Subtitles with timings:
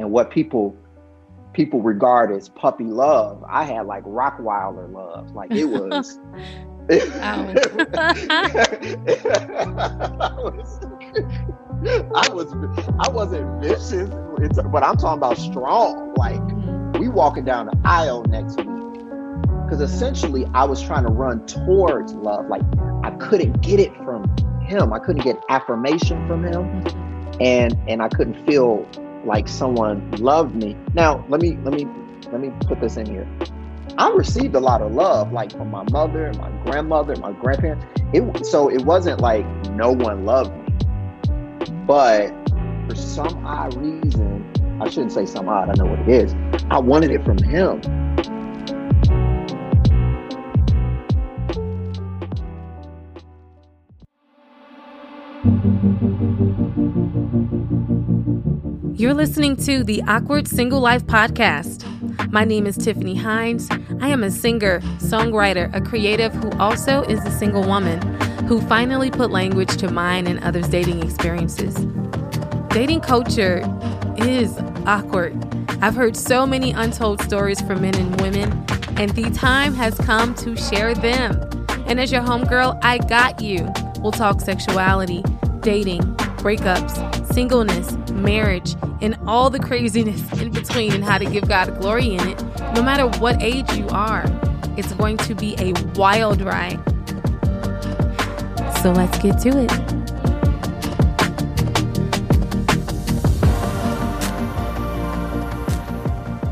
[0.00, 0.76] and what people
[1.52, 5.32] people regard as puppy love, I had like Rottweiler love.
[5.32, 6.18] Like it was.
[6.90, 7.54] I
[10.42, 10.82] was,
[12.14, 12.52] I was
[12.98, 14.10] I wasn't vicious,
[14.72, 16.14] but I'm talking about strong.
[16.16, 16.98] Like mm-hmm.
[16.98, 18.66] we walking down the aisle next week.
[19.64, 22.48] Because essentially I was trying to run towards love.
[22.48, 22.62] Like
[23.04, 24.24] I couldn't get it from
[24.62, 24.92] him.
[24.92, 26.82] I couldn't get affirmation from him.
[26.82, 27.42] Mm-hmm.
[27.42, 28.84] And and I couldn't feel
[29.24, 30.76] like someone loved me.
[30.94, 31.86] Now let me let me
[32.32, 33.26] let me put this in here.
[33.98, 37.84] I received a lot of love, like from my mother, my grandmother, my grandparents.
[38.12, 40.64] It so it wasn't like no one loved me,
[41.86, 42.28] but
[42.88, 45.70] for some odd reason, I shouldn't say some odd.
[45.70, 46.34] I know what it is.
[46.70, 47.80] I wanted it from him.
[59.00, 61.86] You're listening to the Awkward Single Life podcast.
[62.30, 63.66] My name is Tiffany Hines.
[63.98, 67.98] I am a singer, songwriter, a creative who also is a single woman
[68.44, 71.76] who finally put language to mine and others' dating experiences.
[72.68, 73.62] Dating culture
[74.18, 75.34] is awkward.
[75.80, 78.52] I've heard so many untold stories from men and women,
[78.98, 81.40] and the time has come to share them.
[81.86, 83.66] And as your homegirl, I got you.
[84.00, 85.24] We'll talk sexuality,
[85.60, 86.02] dating,
[86.40, 92.14] breakups, singleness, marriage, and all the craziness in between and how to give God glory
[92.14, 92.42] in it,
[92.74, 94.24] no matter what age you are.
[94.76, 96.80] It's going to be a wild ride.
[98.82, 99.70] So let's get to it.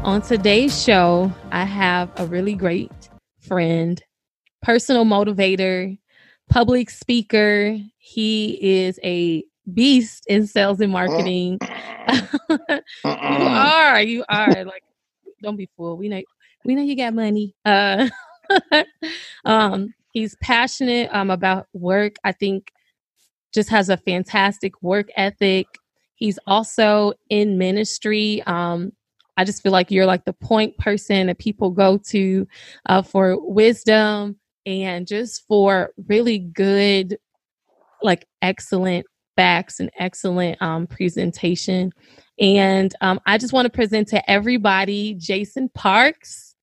[0.04, 2.90] On today's show, I have a really great
[3.40, 4.02] friend,
[4.62, 5.98] personal motivator,
[6.48, 7.76] public speaker.
[7.98, 11.58] He is a beast in sales and marketing.
[12.08, 14.64] you are, you are.
[14.64, 14.82] Like,
[15.42, 15.98] don't be fooled.
[15.98, 16.22] We know,
[16.64, 17.54] we know you got money.
[17.64, 18.08] Uh,
[19.44, 22.16] um, he's passionate um about work.
[22.24, 22.70] I think
[23.52, 25.66] just has a fantastic work ethic.
[26.16, 28.42] He's also in ministry.
[28.46, 28.92] Um,
[29.36, 32.46] I just feel like you're like the point person that people go to
[32.86, 34.36] uh, for wisdom
[34.66, 37.18] and just for really good,
[38.02, 39.06] like excellent
[39.38, 41.92] facts and excellent um, presentation.
[42.40, 46.56] And um, I just want to present to everybody Jason Parks.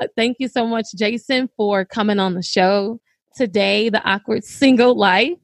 [0.00, 3.00] Uh, thank you so much, Jason, for coming on the show
[3.34, 5.36] today, The Awkward Single Life.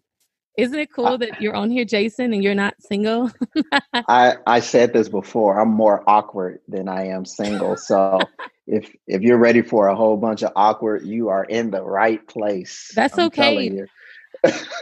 [0.56, 3.30] Isn't it cool that you're on here, Jason, and you're not single?
[4.08, 5.60] I, I said this before.
[5.60, 7.76] I'm more awkward than I am single.
[7.76, 8.18] So
[8.66, 12.26] if if you're ready for a whole bunch of awkward, you are in the right
[12.26, 12.92] place.
[12.94, 13.84] That's I'm okay.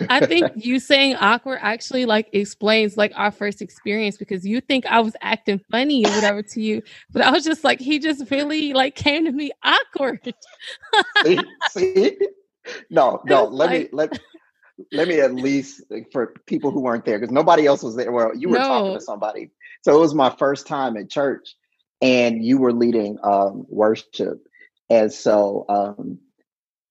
[0.09, 4.87] I think you saying awkward actually like explains like our first experience because you think
[4.87, 6.83] I was acting funny or whatever to you,
[7.13, 10.35] but I was just like he just really like came to me awkward.
[11.25, 12.19] see, see?
[12.89, 14.21] No, no, let like, me let
[14.93, 15.83] let me at least
[16.13, 18.13] for people who weren't there because nobody else was there.
[18.13, 18.69] Well, you were no.
[18.69, 19.51] talking to somebody,
[19.83, 21.55] so it was my first time at church,
[22.01, 24.47] and you were leading um, worship,
[24.89, 26.19] and so um,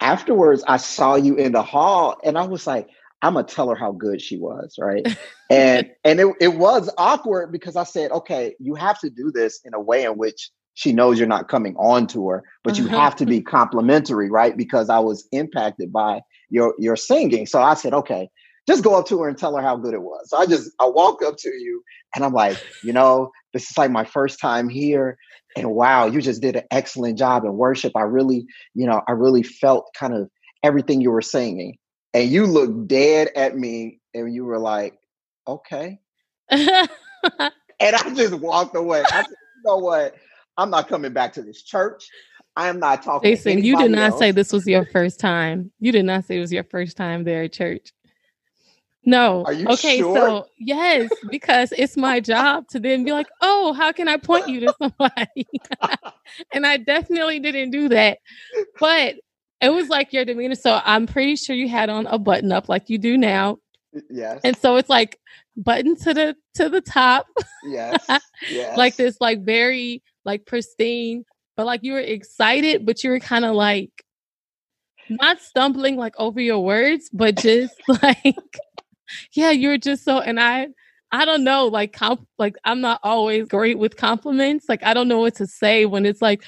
[0.02, 2.88] afterwards I saw you in the hall and I was like,
[3.22, 5.06] I'm gonna tell her how good she was, right?
[5.50, 9.60] and and it, it was awkward because I said, okay, you have to do this
[9.66, 12.86] in a way in which she knows you're not coming on to her, but you
[12.86, 12.98] uh-huh.
[12.98, 14.56] have to be complimentary, right?
[14.56, 17.46] Because I was impacted by your your singing.
[17.46, 18.30] So I said, okay,
[18.68, 20.30] just go up to her and tell her how good it was.
[20.30, 21.84] So I just I walk up to you
[22.16, 25.18] and I'm like, you know, this is like my first time here
[25.56, 27.94] and wow, you just did an excellent job in worship.
[27.96, 28.46] I really,
[28.76, 30.30] you know, I really felt kind of
[30.64, 31.78] everything you were singing.
[32.14, 34.98] And you looked dead at me and you were like,
[35.48, 36.00] okay.
[36.52, 36.90] and
[37.80, 39.04] I just walked away.
[39.12, 40.16] I said, you know what?
[40.58, 42.08] I'm not coming back to this church.
[42.56, 43.32] I am not talking.
[43.32, 44.20] Jason, you did not else.
[44.20, 45.72] say this was your first time.
[45.80, 47.94] You did not say it was your first time there at church.
[49.06, 49.46] No.
[49.48, 50.16] okay, sure?
[50.16, 54.48] so yes, because it's my job to then be like, oh, how can I point
[54.48, 55.48] you to somebody?
[56.54, 58.20] and I definitely didn't do that.
[58.80, 59.16] But
[59.62, 60.56] it was like your demeanor.
[60.56, 63.58] So I'm pretty sure you had on a button up like you do now.
[64.10, 64.42] Yes.
[64.44, 65.20] And so it's like
[65.56, 67.28] button to the to the top.
[67.66, 68.06] Yes.
[68.50, 68.78] yes.
[68.78, 71.26] like this, like very like pristine,
[71.58, 73.92] but like you were excited, but you were kind of like
[75.10, 77.74] not stumbling like over your words, but just
[78.04, 78.60] like
[79.34, 80.68] yeah, you're just so, and I,
[81.12, 84.68] I don't know, like, comp, like I'm not always great with compliments.
[84.70, 86.44] Like, I don't know what to say when it's like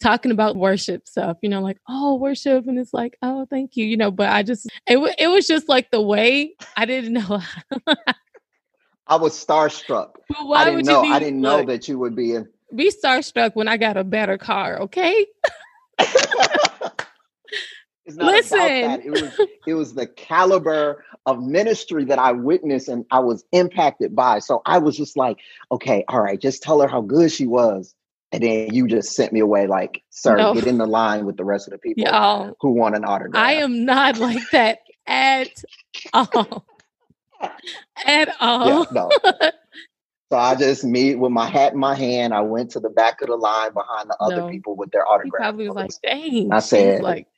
[0.00, 2.66] talking about worship stuff, you know, like, oh, worship.
[2.66, 5.68] And it's like, oh, thank you, you know, but I just, it, it was just
[5.68, 7.40] like the way I didn't know.
[9.06, 10.12] I was starstruck.
[10.30, 11.02] Well, why I didn't would know.
[11.02, 12.48] You be, I didn't know that you would be in.
[12.74, 14.80] Be starstruck when I got a better car.
[14.82, 15.26] Okay.
[18.06, 18.58] It's not Listen.
[18.58, 19.04] about that.
[19.04, 24.14] It was it was the caliber of ministry that I witnessed and I was impacted
[24.14, 24.40] by.
[24.40, 25.38] So I was just like,
[25.72, 27.94] okay, all right, just tell her how good she was.
[28.30, 30.54] And then you just sent me away like, sir, no.
[30.54, 33.42] get in the line with the rest of the people Y'all, who want an autograph.
[33.42, 35.62] I am not like that at
[36.12, 36.66] all.
[38.04, 38.68] at all.
[38.68, 39.10] Yeah, no.
[40.32, 42.34] So I just meet with my hat in my hand.
[42.34, 44.48] I went to the back of the line behind the other no.
[44.48, 45.26] people with their autograph.
[45.26, 46.50] He probably was like, dang.
[46.50, 47.28] I said, like,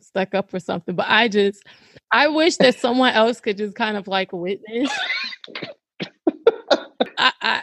[0.00, 0.94] stuck up for something.
[0.94, 1.64] But I just,
[2.12, 4.90] I wish that someone else could just kind of like witness.
[7.18, 7.62] I, I,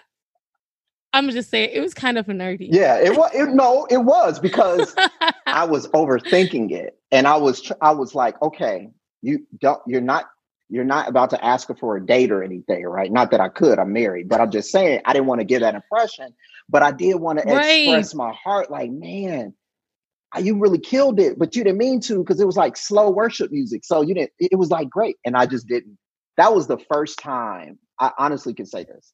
[1.13, 2.67] I'm just saying it was kind of nerdy.
[2.71, 3.31] Yeah, it was.
[3.35, 4.95] It, no, it was because
[5.45, 8.89] I was overthinking it, and I was, I was like, okay,
[9.21, 10.25] you don't, you're not,
[10.69, 13.11] you're not about to ask her for a date or anything, right?
[13.11, 13.77] Not that I could.
[13.77, 16.33] I'm married, but I'm just saying I didn't want to give that impression,
[16.67, 17.87] but I did want to right.
[17.87, 19.53] express my heart, like, man,
[20.39, 23.51] you really killed it, but you didn't mean to because it was like slow worship
[23.51, 23.85] music.
[23.85, 25.17] So you didn't, it was like great.
[25.25, 25.97] And I just didn't.
[26.37, 29.13] That was the first time I honestly can say this.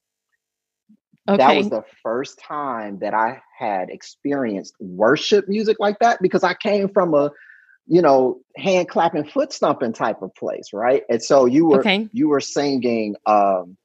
[1.28, 1.38] Okay.
[1.38, 6.56] That was the first time that I had experienced worship music like that because I
[6.56, 7.32] came from a,
[7.86, 11.04] you know, hand clapping, foot stomping type of place, right?
[11.10, 12.08] And so you were okay.
[12.14, 13.78] you were singing um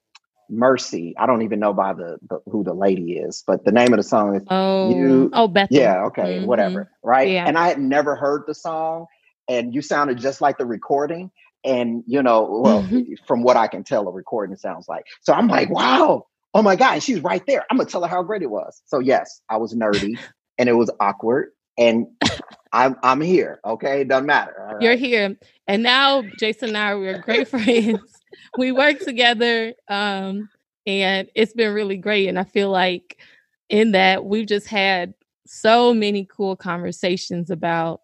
[0.48, 1.14] Mercy.
[1.18, 3.98] I don't even know by the, the, who the lady is, but the name of
[3.98, 5.76] the song is Oh you, Oh Bethel.
[5.76, 6.46] Yeah, okay, mm-hmm.
[6.46, 6.90] whatever.
[7.02, 7.30] Right.
[7.30, 7.46] Yeah.
[7.46, 9.06] And I had never heard the song
[9.48, 11.30] and you sounded just like the recording.
[11.64, 13.14] And you know, well, mm-hmm.
[13.26, 15.06] from what I can tell, a recording sounds like.
[15.22, 17.64] So I'm like, wow, oh my God, she's right there.
[17.70, 18.82] I'm gonna tell her how great it was.
[18.86, 20.18] So yes, I was nerdy
[20.58, 21.52] and it was awkward.
[21.76, 22.06] And
[22.72, 23.60] I'm I'm here.
[23.64, 24.02] Okay.
[24.02, 24.54] It doesn't matter.
[24.58, 24.82] Right?
[24.82, 25.36] You're here.
[25.66, 28.00] And now Jason and I we're great friends
[28.58, 30.48] we work together um,
[30.86, 33.18] and it's been really great and i feel like
[33.68, 35.14] in that we've just had
[35.46, 38.00] so many cool conversations about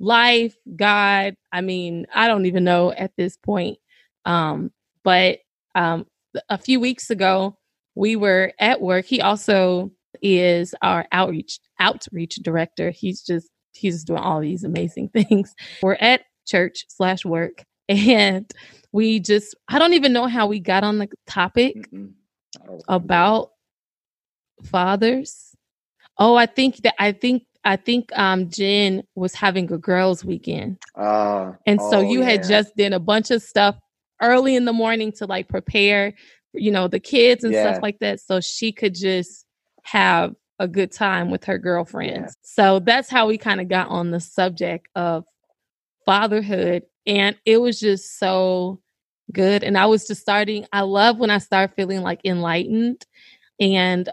[0.00, 3.78] life god i mean i don't even know at this point
[4.24, 4.70] um,
[5.04, 5.38] but
[5.74, 6.06] um,
[6.50, 7.56] a few weeks ago
[7.94, 13.48] we were at work he also is our outreach outreach director he's just
[13.78, 15.54] he's just doing all these amazing things.
[15.82, 17.64] We're at church slash work
[18.08, 18.52] and
[18.92, 21.88] we just i don't even know how we got on the topic
[22.88, 23.50] about
[24.64, 25.54] fathers
[26.18, 30.78] oh i think that i think i think um jen was having a girls weekend
[30.96, 32.30] uh, and so oh, you yeah.
[32.30, 33.76] had just done a bunch of stuff
[34.20, 36.14] early in the morning to like prepare
[36.52, 37.70] you know the kids and yeah.
[37.70, 39.46] stuff like that so she could just
[39.82, 42.42] have a good time with her girlfriends yeah.
[42.42, 45.24] so that's how we kind of got on the subject of
[46.08, 48.80] fatherhood and it was just so
[49.30, 49.62] good.
[49.62, 53.04] And I was just starting, I love when I start feeling like enlightened
[53.60, 54.08] and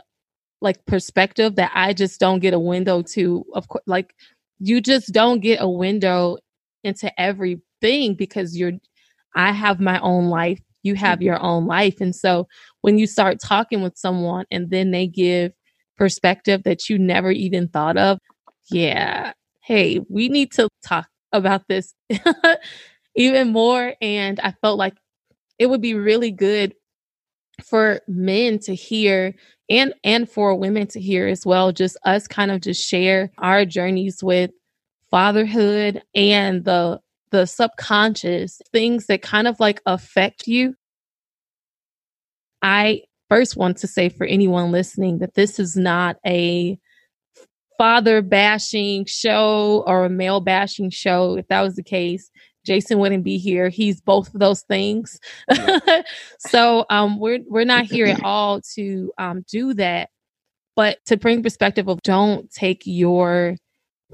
[0.60, 4.14] like perspective that I just don't get a window to, of course, like
[4.60, 6.36] you just don't get a window
[6.84, 8.74] into everything because you're,
[9.34, 11.28] I have my own life, you have mm-hmm.
[11.28, 12.02] your own life.
[12.02, 12.46] And so
[12.82, 15.54] when you start talking with someone and then they give
[15.96, 18.20] perspective that you never even thought of,
[18.70, 19.32] yeah,
[19.62, 21.94] hey, we need to talk about this
[23.16, 23.94] even more.
[24.02, 24.96] And I felt like
[25.60, 26.76] it would be really good
[27.64, 29.34] for men to hear
[29.70, 33.66] and and for women to hear as well just us kind of just share our
[33.66, 34.52] journeys with
[35.10, 37.00] fatherhood and the
[37.32, 40.76] the subconscious things that kind of like affect you
[42.62, 46.78] i first want to say for anyone listening that this is not a
[47.78, 51.36] father bashing show or a male bashing show.
[51.38, 52.30] If that was the case,
[52.66, 53.70] Jason wouldn't be here.
[53.70, 55.20] He's both of those things.
[55.52, 56.02] Yeah.
[56.40, 60.10] so um, we're we're not here at all to um, do that,
[60.76, 63.58] but to bring perspective of don't take your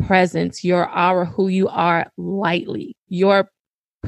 [0.05, 2.95] presence, your aura, who you are lightly.
[3.07, 3.49] Your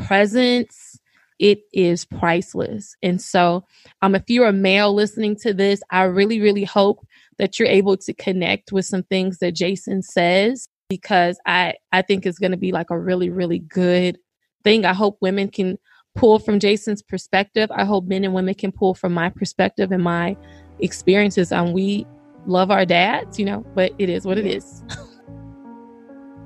[0.06, 1.00] presence
[1.40, 2.96] it is priceless.
[3.02, 3.66] And so,
[4.02, 7.06] um, if you're a male listening to this, I really, really hope
[7.38, 12.26] that you're able to connect with some things that Jason says because I I think
[12.26, 14.18] it's going to be like a really really good
[14.64, 14.86] thing.
[14.86, 15.78] I hope women can
[16.16, 17.72] pull from Jason's perspective.
[17.72, 20.38] I hope men and women can pull from my perspective and my
[20.80, 21.52] experiences.
[21.52, 22.06] Um, we
[22.46, 24.84] love our dads, you know, but it is what it is.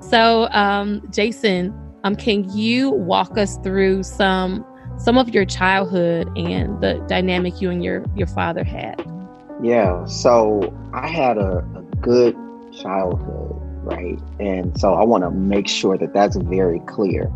[0.00, 4.64] so, um, Jason, um, can you walk us through some
[4.98, 9.17] some of your childhood and the dynamic you and your your father had?
[9.62, 12.36] Yeah, so I had a, a good
[12.72, 14.18] childhood, right?
[14.38, 17.32] And so I want to make sure that that's very clear.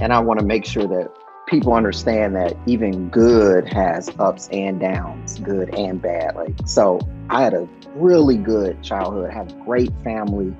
[0.00, 1.10] And I want to make sure that
[1.50, 6.36] people understand that even good has ups and downs, good and bad.
[6.36, 10.54] Like so I had a really good childhood, had a great family,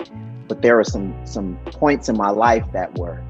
[0.48, 3.22] but there were some some points in my life that were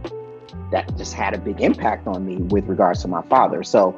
[0.72, 3.62] that just had a big impact on me with regards to my father.
[3.62, 3.94] So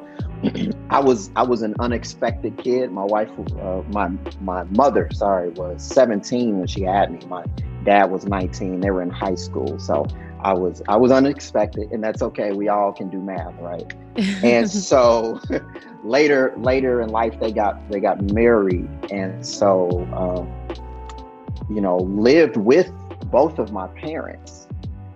[0.89, 2.91] I was I was an unexpected kid.
[2.91, 4.09] My wife, uh, my
[4.41, 7.19] my mother, sorry, was 17 when she had me.
[7.27, 7.45] My
[7.83, 8.79] dad was 19.
[8.79, 10.05] They were in high school, so
[10.41, 12.51] I was I was unexpected, and that's okay.
[12.51, 13.93] We all can do math, right?
[14.43, 15.39] and so
[16.03, 20.51] later later in life, they got they got married, and so um,
[21.73, 22.91] you know lived with
[23.31, 24.67] both of my parents.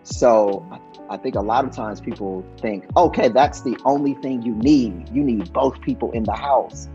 [0.03, 0.79] So I
[1.15, 5.07] think a lot of times people think, okay, that's the only thing you need.
[5.09, 6.89] You need both people in the house.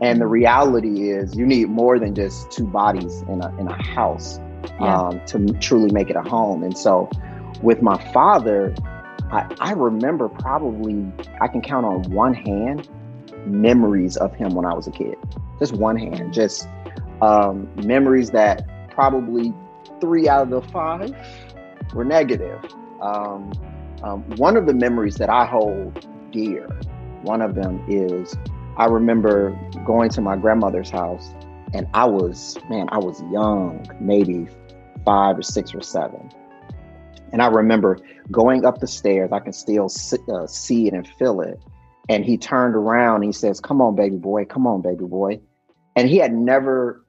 [0.00, 3.82] And the reality is, you need more than just two bodies in a, in a
[3.82, 4.40] house
[4.80, 5.08] yeah.
[5.08, 6.62] um, to truly make it a home.
[6.62, 7.10] And so,
[7.62, 8.74] with my father,
[9.30, 11.04] I, I remember probably,
[11.40, 12.88] I can count on one hand
[13.44, 15.16] memories of him when I was a kid.
[15.58, 16.68] Just one hand, just
[17.20, 19.52] um, memories that probably
[20.00, 21.14] three out of the five
[21.94, 22.60] were negative.
[23.00, 23.52] Um,
[24.02, 26.68] um, one of the memories that I hold dear,
[27.22, 28.36] one of them is
[28.76, 31.34] I remember going to my grandmother's house
[31.74, 34.46] and I was, man, I was young, maybe
[35.04, 36.30] five or six or seven.
[37.32, 37.98] And I remember
[38.30, 41.60] going up the stairs, I can still see, uh, see it and feel it.
[42.08, 45.40] And he turned around and he says, Come on, baby boy, come on, baby boy.
[45.94, 47.04] And he had never,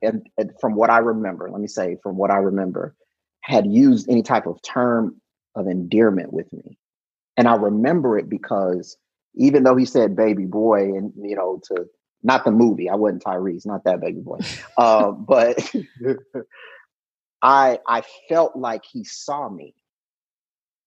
[0.00, 2.94] and, and from what I remember, let me say, from what I remember,
[3.42, 5.17] had used any type of term
[5.58, 6.78] of endearment with me.
[7.36, 8.96] And I remember it because
[9.34, 11.86] even though he said baby boy and you know to
[12.22, 14.38] not the movie, I wasn't Tyrese, not that baby boy.
[14.76, 15.72] uh, but
[17.42, 19.74] I I felt like he saw me.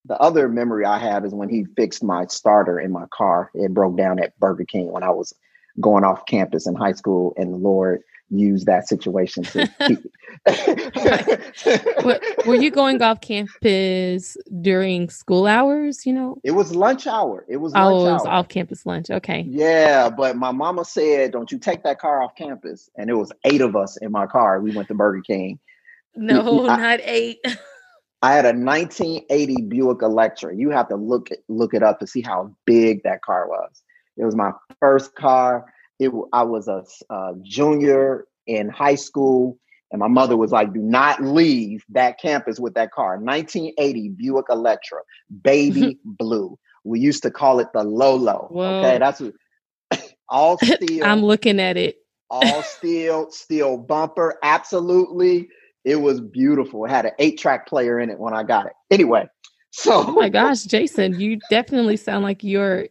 [0.05, 3.51] The other memory I have is when he fixed my starter in my car.
[3.53, 5.33] It broke down at Burger King when I was
[5.79, 8.01] going off campus in high school, and the Lord
[8.31, 9.99] use that situation to keep
[10.45, 12.47] it.
[12.47, 16.37] were you going off campus during school hours you know?
[16.43, 17.45] It was lunch hour.
[17.47, 19.09] It was oh it was off campus lunch.
[19.09, 19.45] Okay.
[19.47, 22.89] Yeah but my mama said don't you take that car off campus.
[22.97, 24.61] And it was eight of us in my car.
[24.61, 25.59] We went to burger king.
[26.15, 27.39] No I, not eight.
[28.21, 30.55] I had a 1980 Buick Electra.
[30.55, 33.81] You have to look look it up to see how big that car was.
[34.17, 35.65] It was my first car
[36.01, 39.59] it, I was a, a junior in high school,
[39.91, 44.47] and my mother was like, "Do not leave that campus with that car." 1980 Buick
[44.49, 45.01] Electra,
[45.43, 46.57] baby blue.
[46.83, 48.47] We used to call it the Lolo.
[48.49, 48.79] Whoa.
[48.79, 49.33] Okay, that's what,
[50.29, 51.05] all steel.
[51.05, 51.97] I'm looking at it.
[52.31, 54.39] all steel, steel bumper.
[54.41, 55.49] Absolutely,
[55.85, 56.83] it was beautiful.
[56.85, 58.73] It had an eight-track player in it when I got it.
[58.89, 59.27] Anyway,
[59.69, 62.87] so oh my gosh, Jason, you definitely sound like you're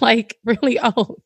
[0.00, 1.22] like really old.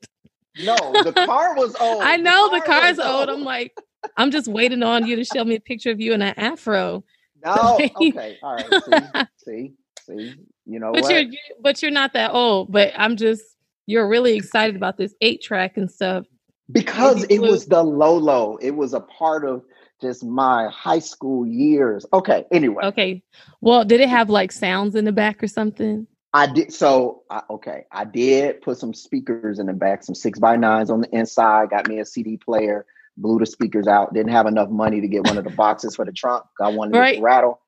[0.59, 2.03] No, the car was old.
[2.03, 3.29] I know the, car the car's old.
[3.29, 3.39] old.
[3.39, 3.73] I'm like,
[4.17, 7.05] I'm just waiting on you to show me a picture of you in an afro.
[7.45, 8.83] No, okay, all right.
[8.85, 9.73] See, see,
[10.07, 10.35] see.
[10.67, 11.13] You know but what?
[11.13, 12.71] You're, but you're not that old.
[12.71, 13.43] But I'm just,
[13.87, 16.27] you're really excited about this eight track and stuff.
[16.71, 18.57] Because it was the Lolo.
[18.59, 19.65] It was a part of
[20.01, 22.07] just my high school years.
[22.13, 22.85] Okay, anyway.
[22.85, 23.23] Okay.
[23.61, 26.07] Well, did it have like sounds in the back or something?
[26.33, 27.85] I did so I, okay.
[27.91, 31.71] I did put some speakers in the back, some six by nines on the inside.
[31.71, 34.15] Got me a CD player, blew the speakers out.
[34.15, 36.45] Didn't have enough money to get one of the boxes for the trunk.
[36.61, 37.17] I wanted right.
[37.17, 37.61] to rattle,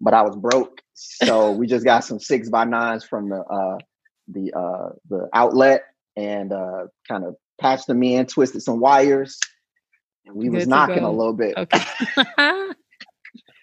[0.00, 3.78] but I was broke, so we just got some six by nines from the uh,
[4.28, 5.84] the uh, the outlet
[6.16, 9.38] and uh, kind of patched them in, twisted some wires,
[10.26, 11.56] and we Good was knocking a little bit.
[11.56, 11.80] Okay.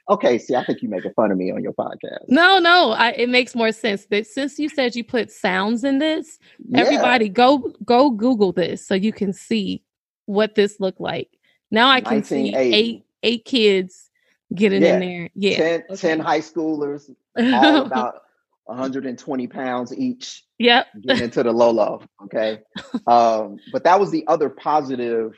[0.09, 2.29] Okay, see, I think you're making fun of me on your podcast.
[2.29, 4.05] No, no, I, it makes more sense.
[4.05, 6.79] That since you said you put sounds in this, yeah.
[6.79, 9.83] everybody go go Google this so you can see
[10.25, 11.29] what this looked like.
[11.71, 14.09] Now I can see eight eight kids
[14.53, 14.93] getting yeah.
[14.93, 15.29] in there.
[15.35, 15.95] Yeah, 10, okay.
[15.95, 18.21] 10 high schoolers, all about
[18.65, 20.45] 120 pounds each.
[20.59, 22.01] Yep, getting into the Lolo.
[22.23, 22.59] Okay,
[23.07, 25.33] um, but that was the other positive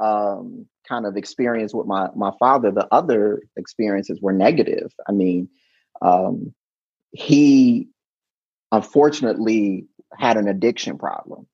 [0.00, 2.70] um, kind of experience with my my father.
[2.70, 4.92] The other experiences were negative.
[5.08, 5.48] I mean,
[6.02, 6.52] um,
[7.12, 7.88] he
[8.70, 9.86] unfortunately
[10.18, 11.46] had an addiction problem,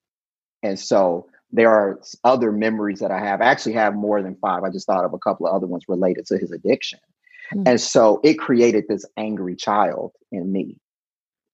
[0.63, 3.41] and so there are other memories that I have.
[3.41, 4.65] I actually have more than five.
[4.65, 6.99] I just thought of a couple of other ones related to his addiction.
[7.55, 7.63] Mm-hmm.
[7.67, 10.77] And so it created this angry child in me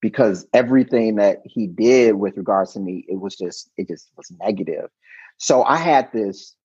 [0.01, 4.33] because everything that he did with regards to me, it was just, it just was
[4.41, 4.91] negative.
[5.39, 6.57] So I had this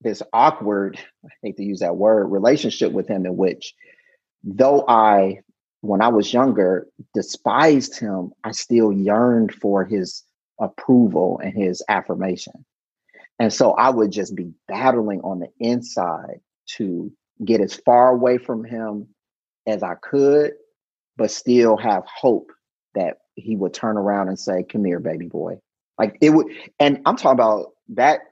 [0.00, 3.74] this awkward, I hate to use that word, relationship with him in which
[4.44, 5.40] though I
[5.80, 10.24] when I was younger, despised him, I still yearned for his
[10.60, 12.64] approval and his affirmation.
[13.38, 16.40] And so I would just be battling on the inside
[16.76, 17.12] to
[17.44, 19.06] get as far away from him
[19.66, 20.54] as I could,
[21.16, 22.50] but still have hope
[22.94, 25.60] that he would turn around and say, Come here, baby boy.
[25.96, 26.48] Like it would,
[26.80, 28.22] and I'm talking about that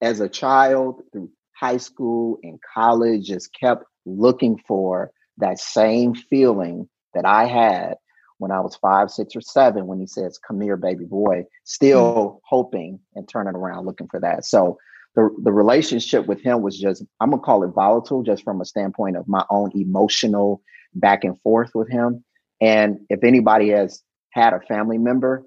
[0.00, 6.88] as a child through high school and college, just kept looking for that same feeling
[7.14, 7.94] that I had
[8.38, 12.14] when I was five, six, or seven, when he says, Come here, baby boy, still
[12.14, 12.38] mm-hmm.
[12.44, 14.44] hoping and turning around looking for that.
[14.44, 14.78] So
[15.16, 18.64] the, the relationship with him was just, I'm gonna call it volatile, just from a
[18.64, 20.62] standpoint of my own emotional
[20.94, 22.24] back and forth with him.
[22.60, 25.44] And if anybody has had a family member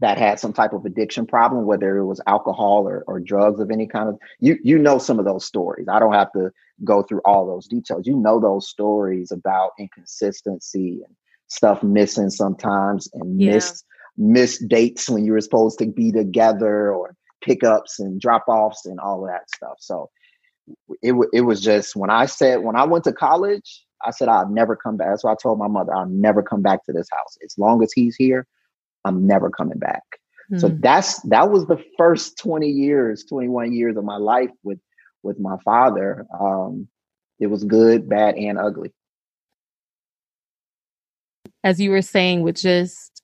[0.00, 3.70] that had some type of addiction problem, whether it was alcohol or, or drugs of
[3.70, 5.88] any kind of you you know some of those stories.
[5.88, 6.50] I don't have to
[6.84, 8.06] go through all those details.
[8.06, 11.14] You know those stories about inconsistency and
[11.48, 13.52] stuff missing sometimes and yeah.
[13.52, 13.84] missed
[14.16, 19.00] missed dates when you were supposed to be together or pickups and drop offs and
[19.00, 19.76] all of that stuff.
[19.78, 20.10] So
[21.02, 24.48] it it was just when I said when I went to college, I said I'll
[24.48, 25.08] never come back.
[25.08, 27.82] That's why I told my mother I'll never come back to this house as long
[27.82, 28.46] as he's here.
[29.04, 30.02] I'm never coming back.
[30.52, 30.60] Mm.
[30.60, 30.80] So hmm.
[30.80, 34.78] that's that was the first 20 years, 21 years of my life with
[35.22, 36.26] with my father.
[36.38, 36.88] Um,
[37.40, 38.92] it was good, bad, and ugly.
[41.64, 43.22] As you were saying, with just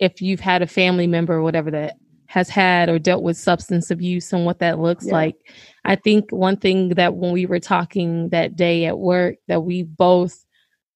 [0.00, 1.96] if you've had a family member or whatever that
[2.32, 5.12] has had or dealt with substance abuse and what that looks yeah.
[5.12, 5.36] like.
[5.84, 9.82] I think one thing that when we were talking that day at work that we
[9.82, 10.42] both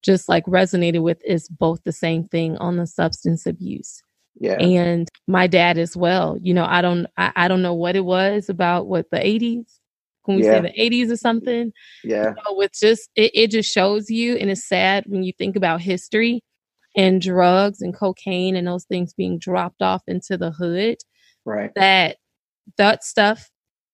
[0.03, 4.03] just like resonated with is both the same thing on the substance abuse.
[4.39, 4.61] Yeah.
[4.61, 6.37] And my dad as well.
[6.41, 9.79] You know, I don't I, I don't know what it was about what the 80s.
[10.25, 10.61] Can we yeah.
[10.61, 11.73] say the 80s or something?
[12.05, 12.31] Yeah.
[12.31, 15.57] You know, with just it, it just shows you and it's sad when you think
[15.57, 16.43] about history
[16.97, 20.99] and drugs and cocaine and those things being dropped off into the hood.
[21.45, 21.71] Right.
[21.77, 22.17] That
[22.77, 23.51] that stuff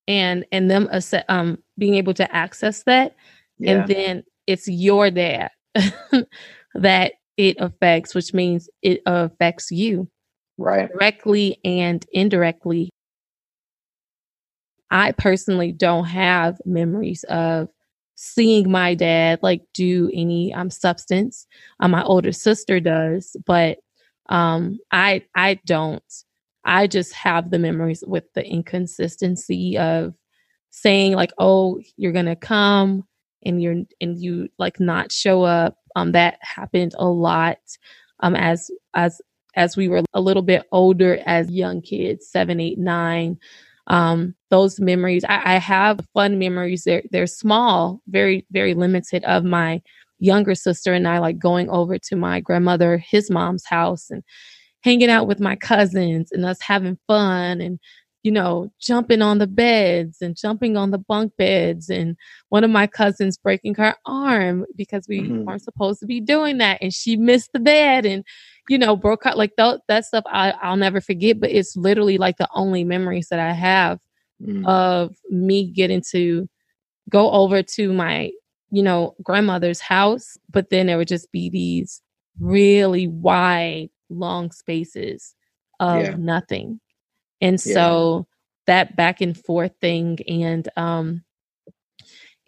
[0.08, 0.88] and and them
[1.28, 3.14] um being able to access that
[3.58, 3.72] yeah.
[3.72, 5.50] and then it's your dad
[6.74, 10.08] that it affects which means it affects you
[10.58, 10.90] right.
[10.90, 12.90] directly and indirectly.
[14.90, 17.68] I personally don't have memories of
[18.14, 21.46] seeing my dad like do any um substance.
[21.80, 23.78] Um, my older sister does but
[24.28, 26.04] um i i don't.
[26.64, 30.14] I just have the memories with the inconsistency of
[30.70, 33.04] saying like oh you're gonna come
[33.44, 35.76] and you're and you like not show up.
[35.96, 37.58] Um that happened a lot
[38.20, 39.20] um as as
[39.54, 43.38] as we were a little bit older as young kids, seven, eight, nine.
[43.88, 46.84] Um, those memories, I, I have fun memories.
[46.84, 49.82] They're they're small, very, very limited of my
[50.18, 54.22] younger sister and I like going over to my grandmother, his mom's house and
[54.82, 57.80] hanging out with my cousins and us having fun and
[58.22, 62.16] you know, jumping on the beds and jumping on the bunk beds, and
[62.50, 65.44] one of my cousins breaking her arm because we mm-hmm.
[65.44, 68.24] weren't supposed to be doing that, and she missed the bed and,
[68.68, 69.80] you know, broke out like that.
[69.88, 71.40] That stuff I, I'll never forget.
[71.40, 73.98] But it's literally like the only memories that I have
[74.42, 74.66] mm.
[74.66, 76.48] of me getting to
[77.08, 78.30] go over to my,
[78.70, 82.00] you know, grandmother's house, but then there would just be these
[82.40, 85.34] really wide, long spaces
[85.80, 86.14] of yeah.
[86.16, 86.80] nothing
[87.42, 87.74] and yeah.
[87.74, 88.26] so
[88.66, 91.22] that back and forth thing and um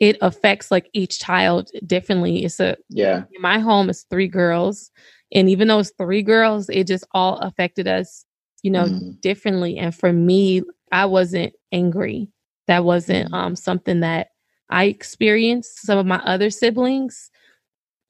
[0.01, 2.45] it affects like each child differently.
[2.45, 3.25] It's a yeah.
[3.39, 4.91] my home is three girls,
[5.35, 8.25] and even those three girls, it just all affected us,
[8.63, 9.21] you know, mm.
[9.21, 9.79] differently.
[9.79, 12.29] And for me, I wasn't angry.
[12.67, 13.35] That wasn't mm.
[13.35, 14.29] um something that
[14.71, 15.81] I experienced.
[15.85, 17.31] Some of my other siblings,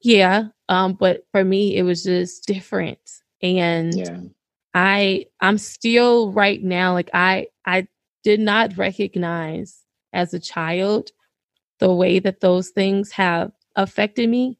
[0.01, 2.99] yeah, um, but for me, it was just different.
[3.41, 4.19] And yeah.
[4.73, 7.87] I I'm still right now like I I
[8.23, 9.83] did not recognize
[10.13, 11.11] as a child
[11.79, 14.57] the way that those things have affected me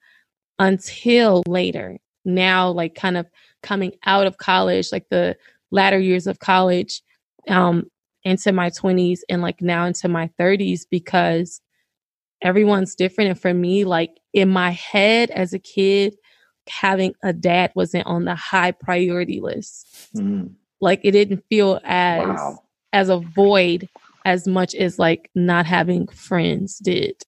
[0.59, 1.97] until later.
[2.25, 3.27] Now like kind of
[3.63, 5.37] coming out of college, like the
[5.71, 7.01] latter years of college
[7.49, 7.83] um
[8.23, 11.61] into my 20s and like now into my 30s because
[12.41, 16.15] everyone's different and for me like in my head as a kid
[16.67, 19.87] having a dad wasn't on the high priority list.
[20.15, 20.53] Mm.
[20.81, 22.59] Like it didn't feel as wow.
[22.93, 23.87] as a void
[24.25, 27.23] as much as like not having friends did.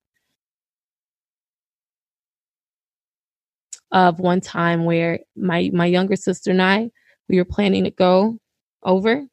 [3.92, 6.92] Of one time where my my younger sister and I
[7.30, 8.38] we were planning to go
[8.84, 9.26] over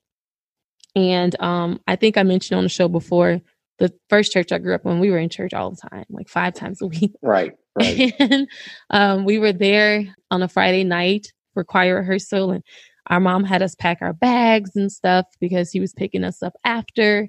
[0.95, 3.41] and um I think I mentioned on the show before
[3.79, 6.29] the first church I grew up in we were in church all the time like
[6.29, 7.13] five times a week.
[7.21, 8.15] Right Right.
[8.21, 8.49] and
[8.91, 12.63] um, we were there on a Friday night for choir rehearsal, and
[13.09, 16.55] our mom had us pack our bags and stuff because he was picking us up
[16.65, 17.29] after.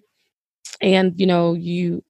[0.81, 2.03] And, you know, you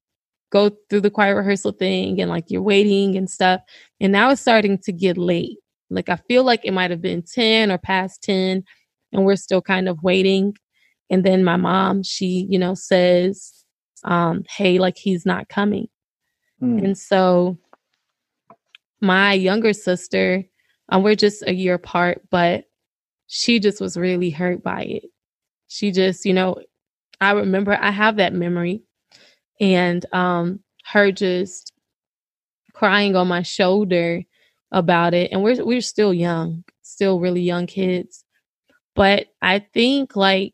[0.55, 3.59] go through the choir rehearsal thing and like you're waiting and stuff.
[3.99, 5.57] And now it's starting to get late.
[5.89, 8.63] Like I feel like it might have been 10 or past 10
[9.11, 10.55] and we're still kind of waiting.
[11.09, 13.65] And then my mom, she, you know, says,
[14.05, 15.87] um, hey, like he's not coming.
[16.63, 16.85] Mm.
[16.85, 17.57] And so
[19.01, 20.41] my younger sister,
[20.87, 22.63] um, we're just a year apart, but
[23.27, 25.03] she just was really hurt by it.
[25.67, 26.55] She just, you know,
[27.19, 28.83] I remember I have that memory
[29.59, 31.73] and um her just
[32.73, 34.23] crying on my shoulder
[34.71, 38.23] about it and we're we're still young, still really young kids.
[38.95, 40.53] But I think like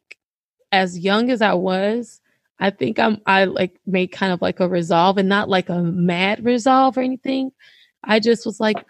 [0.72, 2.22] as young as I was,
[2.60, 5.82] I think I'm I like made kind of like a resolve and not like a
[5.82, 7.52] mad resolve or anything.
[8.04, 8.84] I just was like,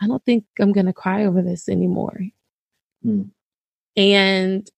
[0.00, 2.20] I don't think I'm gonna cry over this anymore.
[3.04, 3.30] Mm.
[3.96, 4.70] And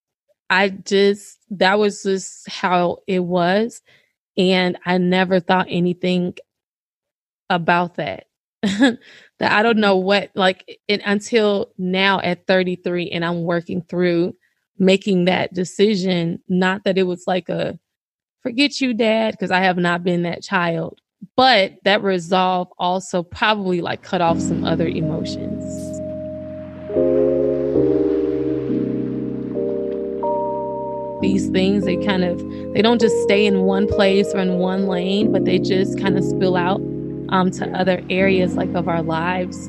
[0.49, 3.83] I just, that was just how it was.
[4.41, 6.35] And I never thought anything
[7.51, 8.25] about that.
[8.63, 8.99] that
[9.41, 10.07] I don't know mm-hmm.
[10.07, 14.35] what, like, it, until now at 33, and I'm working through
[14.79, 16.43] making that decision.
[16.49, 17.79] Not that it was like a
[18.43, 21.01] forget you, dad, because I have not been that child,
[21.37, 25.90] but that resolve also probably like cut off some other emotions.
[31.21, 31.85] These things.
[31.85, 32.39] They kind of
[32.73, 36.17] they don't just stay in one place or in one lane but they just kind
[36.17, 36.81] of spill out
[37.31, 39.67] um, to other areas like of our lives.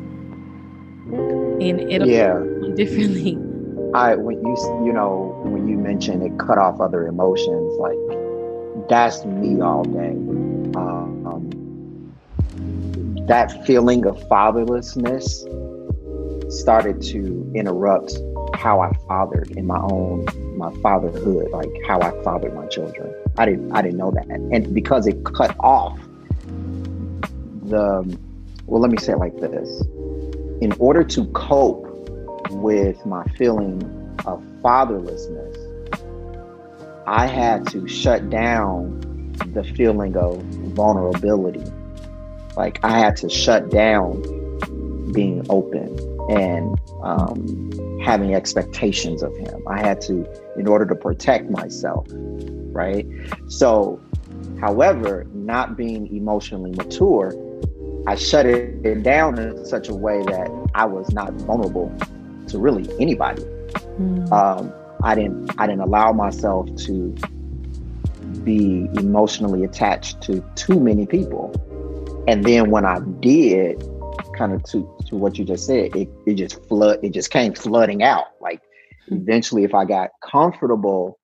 [1.07, 2.39] And it'll yeah.
[2.75, 3.37] differently.
[3.93, 7.97] I when you you know when you mentioned it cut off other emotions like
[8.89, 10.15] that's me all day.
[10.75, 11.11] Um,
[13.27, 15.47] that feeling of fatherlessness
[16.51, 18.17] started to interrupt
[18.53, 20.25] how I fathered in my own
[20.61, 23.13] my fatherhood, like how I fathered my children.
[23.37, 25.99] I didn't I didn't know that, and because it cut off
[27.63, 28.17] the
[28.67, 29.81] well, let me say it like this:
[30.61, 31.87] in order to cope
[32.51, 33.81] with my feeling
[34.25, 35.57] of fatherlessness,
[37.07, 40.41] I had to shut down the feeling of
[40.79, 41.65] vulnerability.
[42.55, 44.21] Like I had to shut down
[45.13, 45.97] being open
[46.29, 47.71] and um,
[48.03, 49.61] having expectations of him.
[49.67, 53.05] I had to, in order to protect myself, right?
[53.47, 54.01] So,
[54.59, 57.33] however, not being emotionally mature,
[58.07, 61.95] I shut it down in such a way that I was not vulnerable
[62.47, 63.43] to really anybody.
[63.99, 64.31] Mm.
[64.31, 65.51] Um, I didn't.
[65.57, 67.15] I didn't allow myself to
[68.43, 71.53] be emotionally attached to too many people.
[72.27, 73.83] And then when I did,
[74.37, 77.53] kind of to to what you just said, it, it just flood it just came
[77.53, 78.27] flooding out.
[78.39, 78.61] Like
[79.07, 79.17] hmm.
[79.17, 81.19] eventually if I got comfortable,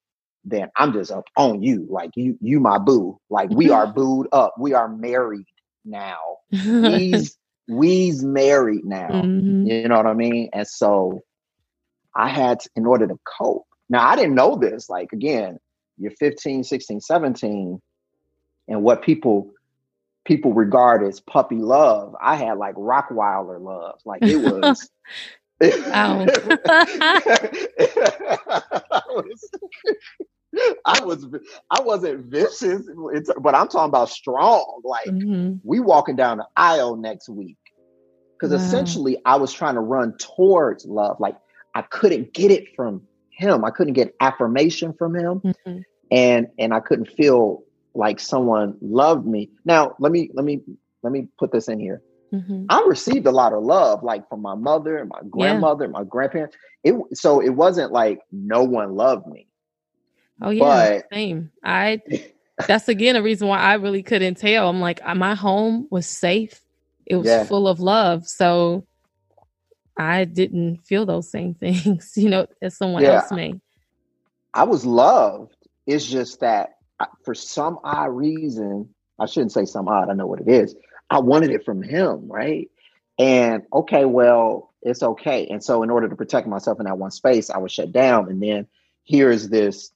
[0.45, 1.87] then I'm just up on you.
[1.89, 3.19] Like you you my boo.
[3.29, 4.53] Like we are booed up.
[4.59, 5.47] We are married
[5.83, 6.19] now.
[6.51, 9.09] We's we's married now.
[9.09, 9.67] Mm-hmm.
[9.67, 10.49] You know what I mean?
[10.53, 11.21] And so
[12.15, 13.65] I had to, in order to cope.
[13.89, 14.89] Now I didn't know this.
[14.89, 15.57] Like again,
[15.97, 17.81] you're 15, 16, 17,
[18.69, 19.51] and what people
[20.27, 23.99] people regard as puppy love, I had like Rottweiler love.
[24.05, 24.89] Like it was.
[25.59, 26.13] I
[29.09, 29.49] was,
[30.85, 31.25] I was
[31.71, 32.83] I wasn't vicious,
[33.41, 34.81] but I'm talking about strong.
[34.83, 35.55] Like mm-hmm.
[35.63, 37.57] we walking down the aisle next week
[38.33, 38.63] because wow.
[38.63, 41.19] essentially I was trying to run towards love.
[41.19, 41.37] Like
[41.73, 43.65] I couldn't get it from him.
[43.65, 45.79] I couldn't get affirmation from him, mm-hmm.
[46.11, 47.63] and and I couldn't feel
[47.97, 49.49] like someone loved me.
[49.65, 50.61] Now, let me let me
[51.03, 52.01] let me put this in here.
[52.31, 52.65] Mm-hmm.
[52.69, 55.85] I received a lot of love, like from my mother and my grandmother, yeah.
[55.85, 56.55] and my grandparents.
[56.83, 59.47] It so it wasn't like no one loved me.
[60.41, 61.51] Oh yeah, but, same.
[61.63, 62.01] I
[62.67, 64.69] that's again a reason why I really couldn't tell.
[64.69, 66.61] I'm like my home was safe.
[67.05, 67.45] It was yeah.
[67.45, 68.85] full of love, so
[69.97, 73.21] I didn't feel those same things, you know, as someone yeah.
[73.21, 73.55] else may.
[74.53, 75.55] I was loved.
[75.85, 76.76] It's just that
[77.23, 80.75] for some odd reason, I shouldn't say some odd, I know what it is.
[81.09, 82.69] I wanted it from him, right?
[83.17, 85.47] And okay, well, it's okay.
[85.47, 88.29] And so, in order to protect myself in that one space, I was shut down.
[88.29, 88.67] And then
[89.05, 89.91] here's this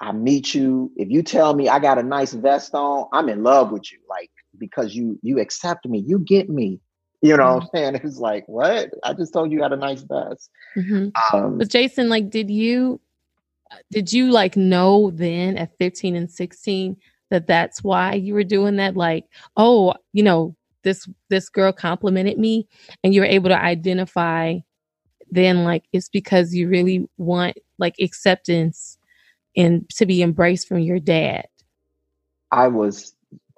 [0.00, 0.90] I meet you.
[0.96, 3.98] If you tell me I got a nice vest on, I'm in love with you.
[4.08, 6.80] Like, because you you accept me, you get me.
[7.20, 7.54] You know mm-hmm.
[7.54, 8.00] what I'm saying?
[8.04, 8.90] It's like, what?
[9.04, 10.50] I just told you you got a nice vest.
[10.76, 11.36] Mm-hmm.
[11.36, 13.00] Um, but Jason, like, did you
[13.90, 16.96] did you like know then at 15 and 16
[17.30, 18.96] that that's why you were doing that?
[18.96, 19.24] Like
[19.56, 22.66] oh you know this this girl complimented me
[23.04, 24.58] and you're able to identify
[25.30, 28.98] then like it's because you really want like acceptance
[29.56, 31.46] and to be embraced from your dad.
[32.50, 33.14] I was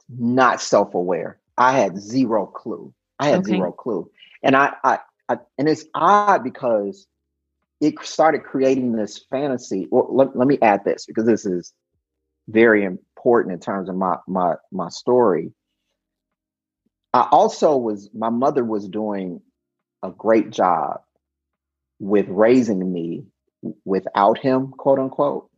[0.09, 1.39] not self-aware.
[1.59, 2.93] I had zero clue.
[3.19, 3.53] I had okay.
[3.53, 4.11] zero clue.
[4.43, 4.99] And I, I
[5.29, 7.07] i and it's odd because
[7.81, 11.73] it started creating this fantasy well let, let me add this because this is
[12.49, 15.53] very important in terms of my my my story
[17.15, 19.41] I also was, my mother was doing
[20.03, 21.01] a great job
[22.01, 23.25] with raising me
[23.85, 25.49] without him, quote unquote.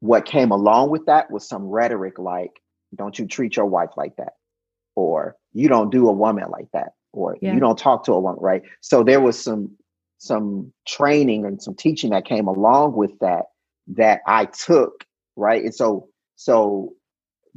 [0.00, 2.60] What came along with that was some rhetoric like,
[2.94, 4.34] don't you treat your wife like that,
[4.94, 7.54] or you don't do a woman like that, or yeah.
[7.54, 8.62] you don't talk to a woman, right?
[8.82, 9.76] So there was some
[10.18, 13.46] some training and some teaching that came along with that
[13.88, 15.04] that I took,
[15.36, 15.62] right?
[15.62, 16.94] And so so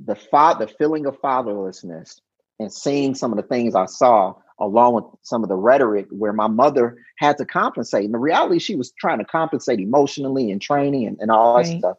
[0.03, 2.19] the father, the feeling of fatherlessness
[2.59, 6.33] and seeing some of the things I saw, along with some of the rhetoric where
[6.33, 8.05] my mother had to compensate.
[8.05, 11.65] And the reality, she was trying to compensate emotionally and training and, and all that
[11.79, 11.97] stuff.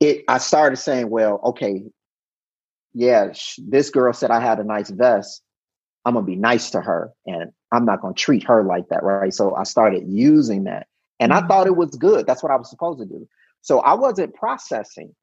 [0.00, 1.84] It, I started saying, well, okay,
[2.92, 5.42] yeah, sh- this girl said I had a nice vest.
[6.04, 9.32] I'm gonna be nice to her, and I'm not gonna treat her like that, right?
[9.32, 10.86] So I started using that,
[11.18, 11.44] and mm-hmm.
[11.44, 12.26] I thought it was good.
[12.26, 13.28] That's what I was supposed to do.
[13.62, 15.14] So I wasn't processing.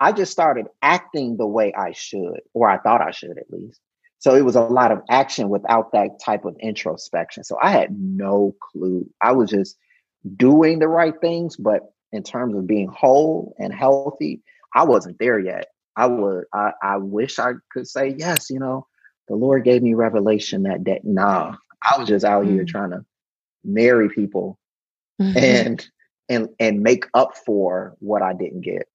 [0.00, 3.80] I just started acting the way I should, or I thought I should at least.
[4.18, 7.44] So it was a lot of action without that type of introspection.
[7.44, 9.08] So I had no clue.
[9.20, 9.76] I was just
[10.36, 14.42] doing the right things, but in terms of being whole and healthy,
[14.74, 15.66] I wasn't there yet.
[15.96, 18.86] I would I, I wish I could say, yes, you know,
[19.32, 21.00] the Lord gave me revelation that day.
[21.04, 22.52] Nah, I was just out mm-hmm.
[22.52, 22.68] here mm.
[22.68, 23.02] trying to
[23.64, 24.58] marry people
[25.18, 25.38] mm-hmm.
[25.38, 25.88] and
[26.28, 28.86] and and make up for what I didn't get.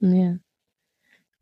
[0.00, 0.34] Yeah.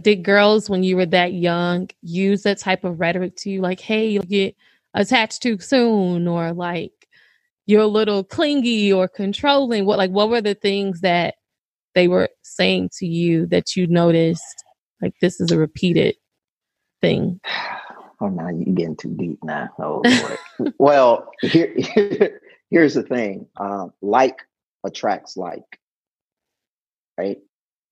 [0.02, 3.80] Did girls, when you were that young, use that type of rhetoric to you, like,
[3.80, 4.54] hey, you'll get
[4.92, 6.92] attached too soon, or like
[7.66, 9.84] you're a little clingy or controlling?
[9.84, 11.34] What like what were the things that
[11.96, 14.64] they were saying to you that you noticed
[15.02, 16.14] like this is a repeated
[17.00, 17.40] thing?
[18.20, 19.70] Oh now you're getting too deep now.
[19.78, 20.02] Oh
[20.78, 23.46] well, here, here, here's the thing.
[23.56, 24.38] Um, like
[24.84, 25.78] attracts like.
[27.16, 27.38] Right?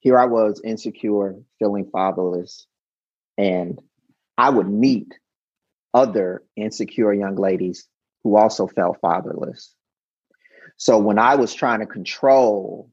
[0.03, 2.67] here I was insecure, feeling fatherless,
[3.39, 3.81] and
[4.37, 5.15] I would meet
[5.95, 7.87] other insecure young ladies
[8.25, 9.73] who also felt fatherless.
[10.77, 12.91] So when I was trying to control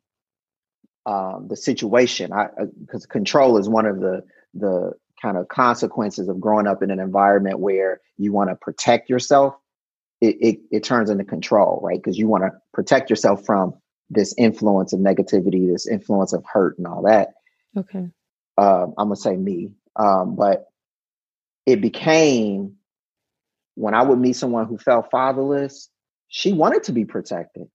[1.08, 6.28] um, the situation, i because uh, control is one of the the kind of consequences
[6.30, 9.56] of growing up in an environment where you want to protect yourself.
[10.22, 11.98] It, it, it turns into control, right?
[11.98, 13.74] Because you want to protect yourself from
[14.10, 17.30] this influence of negativity, this influence of hurt and all that.
[17.78, 18.10] Okay.
[18.58, 20.66] Uh, I'm gonna say me, um, but
[21.66, 22.76] it became
[23.76, 25.90] when I would meet someone who felt fatherless.
[26.28, 27.68] She wanted to be protected.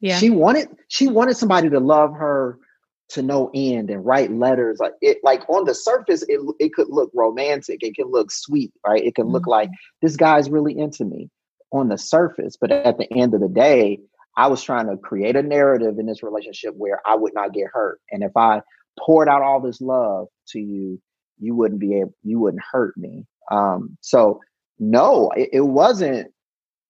[0.00, 0.18] Yeah.
[0.18, 2.58] She wanted she wanted somebody to love her
[3.08, 6.88] to no end and write letters like it like on the surface it it could
[6.88, 9.34] look romantic it can look sweet right it can mm-hmm.
[9.34, 9.70] look like
[10.02, 11.30] this guy's really into me
[11.70, 13.98] on the surface but at the end of the day
[14.36, 17.68] I was trying to create a narrative in this relationship where I would not get
[17.72, 18.00] hurt.
[18.10, 18.60] And if I
[18.98, 21.00] poured out all this love to you,
[21.38, 23.26] you wouldn't be able, you wouldn't hurt me.
[23.50, 24.40] Um, so
[24.78, 26.32] no, it, it wasn't,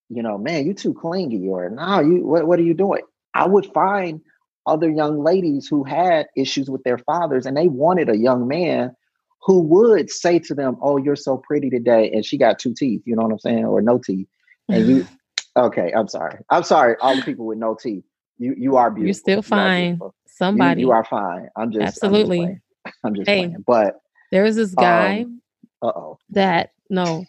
[0.09, 3.03] you know, man, you too clingy or no, you, what, what are you doing?
[3.33, 4.21] I would find
[4.67, 8.95] other young ladies who had issues with their fathers and they wanted a young man
[9.43, 12.11] who would say to them, Oh, you're so pretty today.
[12.13, 13.65] And she got two teeth, you know what I'm saying?
[13.65, 14.27] Or no teeth.
[14.69, 15.07] And you,
[15.57, 16.39] Okay, I'm sorry.
[16.51, 16.97] I'm sorry.
[17.01, 18.05] All the people with no teeth.
[18.39, 19.07] You you are beautiful.
[19.07, 19.99] You're still fine.
[20.27, 20.83] Somebody.
[20.83, 21.49] You, you, are fine.
[21.57, 22.43] I'm just absolutely.
[22.43, 23.65] I'm just, I'm just hey, playing.
[23.67, 24.01] But
[24.31, 25.23] there was this guy.
[25.23, 25.41] Um,
[25.83, 26.19] uh oh.
[26.31, 27.25] That no.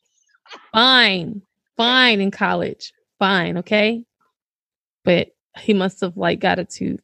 [0.72, 1.42] fine,
[1.76, 4.04] fine in college, fine, okay.
[5.04, 7.00] But he must have like got a tooth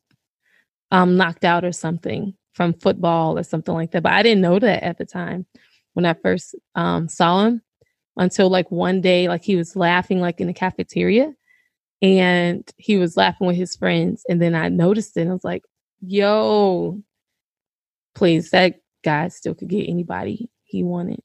[0.92, 4.02] um knocked out or something from football or something like that.
[4.02, 5.46] But I didn't know that at the time
[5.94, 7.62] when I first um saw him
[8.16, 11.32] until like one day, like he was laughing like in the cafeteria
[12.02, 14.24] and he was laughing with his friends.
[14.28, 15.64] And then I noticed it and I was like,
[16.00, 17.02] yo,
[18.14, 21.20] please, that guy still could get anybody he wanted.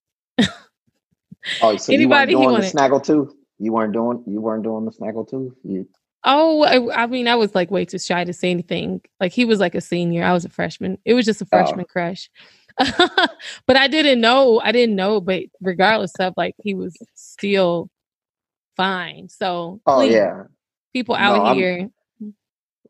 [1.61, 3.33] oh, so anybody you weren't doing the snaggle tooth?
[3.57, 5.53] You weren't doing you weren't doing the snaggle tooth?
[5.63, 5.87] You
[6.23, 9.01] Oh, I, I, mean, I was like way too shy to say anything.
[9.19, 10.97] Like he was like a senior, I was a freshman.
[11.03, 11.47] It was just a oh.
[11.49, 11.91] freshman oh.
[11.91, 12.29] crush.
[12.77, 14.59] but I didn't know.
[14.59, 15.19] I didn't know.
[15.19, 17.89] But regardless of like, he was still
[18.77, 19.29] fine.
[19.29, 20.43] So, oh please, yeah,
[20.93, 21.89] people out no, here.
[22.21, 22.35] I'm,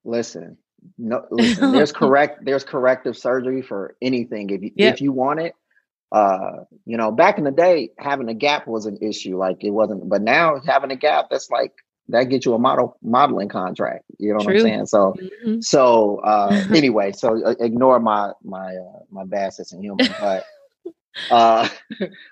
[0.04, 0.58] listen,
[0.98, 1.72] no, listen.
[1.72, 2.46] There's correct.
[2.46, 4.50] There's corrective surgery for anything.
[4.50, 4.94] If you yep.
[4.96, 5.54] if you want it,
[6.12, 9.38] uh, you know, back in the day, having a gap was an issue.
[9.38, 11.74] Like it wasn't, but now having a gap, that's like
[12.12, 14.06] that gets you a model modeling contract.
[14.20, 14.86] You know what I'm saying?
[14.86, 15.62] So, mm-hmm.
[15.62, 20.46] so uh, anyway, so uh, ignore my my uh, my vast sense of humor, but
[21.30, 21.68] uh,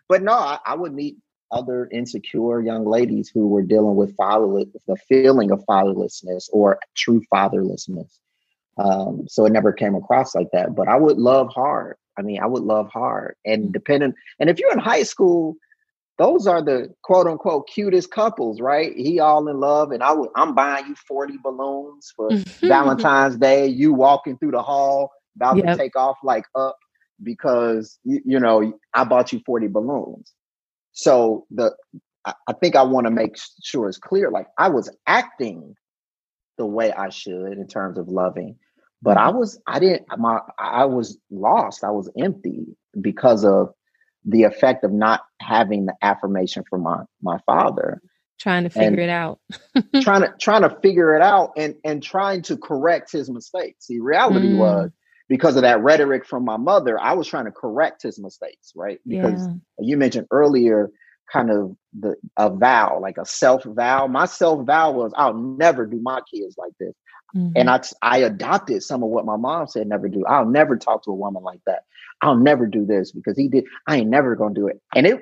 [0.07, 1.17] but no, I, I, would meet
[1.51, 7.21] other insecure young ladies who were dealing with fatherless, the feeling of fatherlessness or true
[7.33, 8.19] fatherlessness.
[8.77, 10.75] Um, so it never came across like that.
[10.75, 11.97] But I would love hard.
[12.17, 13.71] I mean, I would love hard, and mm.
[13.71, 14.13] depending.
[14.39, 15.55] And if you're in high school,
[16.19, 18.95] those are the quote unquote cutest couples, right?
[18.95, 22.67] He all in love, and I would I'm buying you 40 balloons for mm-hmm.
[22.67, 23.67] Valentine's Day.
[23.67, 25.65] You walking through the hall, about yep.
[25.65, 26.77] to take off like up
[27.23, 30.33] because you, you know I bought you 40 balloons.
[30.91, 31.73] So the
[32.25, 34.29] I think I want to make sure it's clear.
[34.29, 35.75] Like I was acting
[36.57, 38.57] the way I should in terms of loving,
[39.01, 41.85] but I was I didn't my I was lost.
[41.85, 42.65] I was empty
[42.99, 43.73] because of
[44.25, 48.01] the effect of not having the affirmation from my my father.
[48.39, 49.39] Trying to figure it out.
[50.01, 53.87] trying to trying to figure it out and and trying to correct his mistakes.
[53.87, 54.57] See reality mm.
[54.57, 54.91] was
[55.29, 58.99] because of that rhetoric from my mother i was trying to correct his mistakes right?
[59.07, 59.53] Because yeah.
[59.79, 60.89] you mentioned earlier
[61.31, 65.85] kind of the a vow like a self vow my self vow was i'll never
[65.85, 66.93] do my kids like this
[67.35, 67.51] mm-hmm.
[67.55, 71.03] and i i adopted some of what my mom said never do i'll never talk
[71.03, 71.83] to a woman like that
[72.21, 73.65] I'll never do this because he did.
[73.87, 74.81] I ain't never gonna do it.
[74.95, 75.19] And it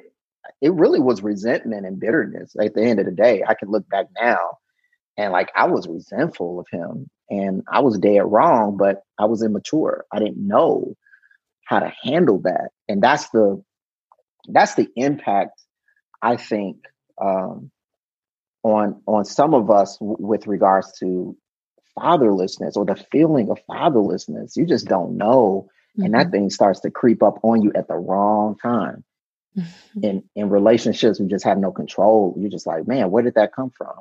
[0.61, 3.43] it really was resentment and bitterness at the end of the day.
[3.47, 4.57] I can look back now
[5.17, 9.43] and like I was resentful of him and I was dead wrong, but I was
[9.43, 10.05] immature.
[10.11, 10.95] I didn't know
[11.65, 12.69] how to handle that.
[12.87, 13.61] And that's the
[14.47, 15.61] that's the impact
[16.21, 16.77] I think
[17.21, 17.69] um,
[18.63, 21.35] on on some of us w- with regards to
[21.97, 24.55] fatherlessness or the feeling of fatherlessness.
[24.55, 26.05] You just don't know mm-hmm.
[26.05, 26.31] and that mm-hmm.
[26.31, 29.03] thing starts to creep up on you at the wrong time.
[29.57, 30.03] Mm-hmm.
[30.03, 32.35] In in relationships, we just have no control.
[32.37, 33.95] You're just like, man, where did that come from?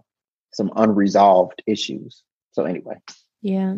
[0.52, 2.22] Some unresolved issues.
[2.52, 2.96] So anyway,
[3.40, 3.76] yeah.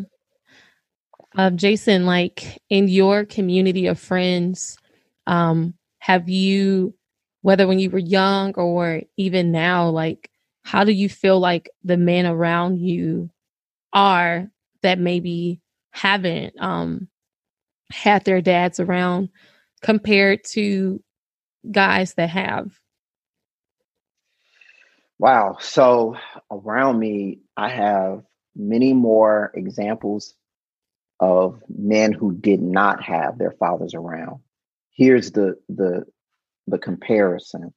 [1.36, 4.78] Uh, Jason, like in your community of friends,
[5.26, 6.94] um, have you,
[7.42, 10.30] whether when you were young or even now, like
[10.62, 13.30] how do you feel like the men around you
[13.92, 14.50] are
[14.82, 17.08] that maybe haven't um
[17.90, 19.28] had their dads around
[19.82, 21.02] compared to
[21.70, 22.70] guys that have?
[25.18, 25.56] Wow.
[25.60, 26.16] So
[26.50, 28.22] around me, I have
[28.54, 30.34] many more examples
[31.20, 34.40] of men who did not have their fathers around.
[34.90, 36.04] Here's the the
[36.66, 37.72] the comparison.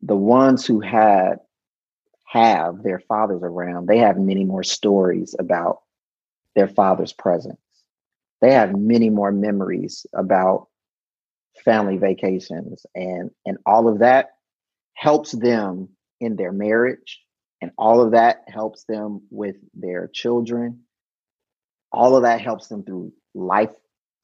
[0.00, 1.40] The ones who had
[2.30, 5.80] have their fathers around, they have many more stories about
[6.54, 7.58] their father's presence.
[8.40, 10.68] They have many more memories about
[11.64, 14.30] family vacations and and all of that
[14.94, 15.88] helps them
[16.20, 17.20] in their marriage
[17.60, 20.80] and all of that helps them with their children.
[21.90, 23.70] All of that helps them through life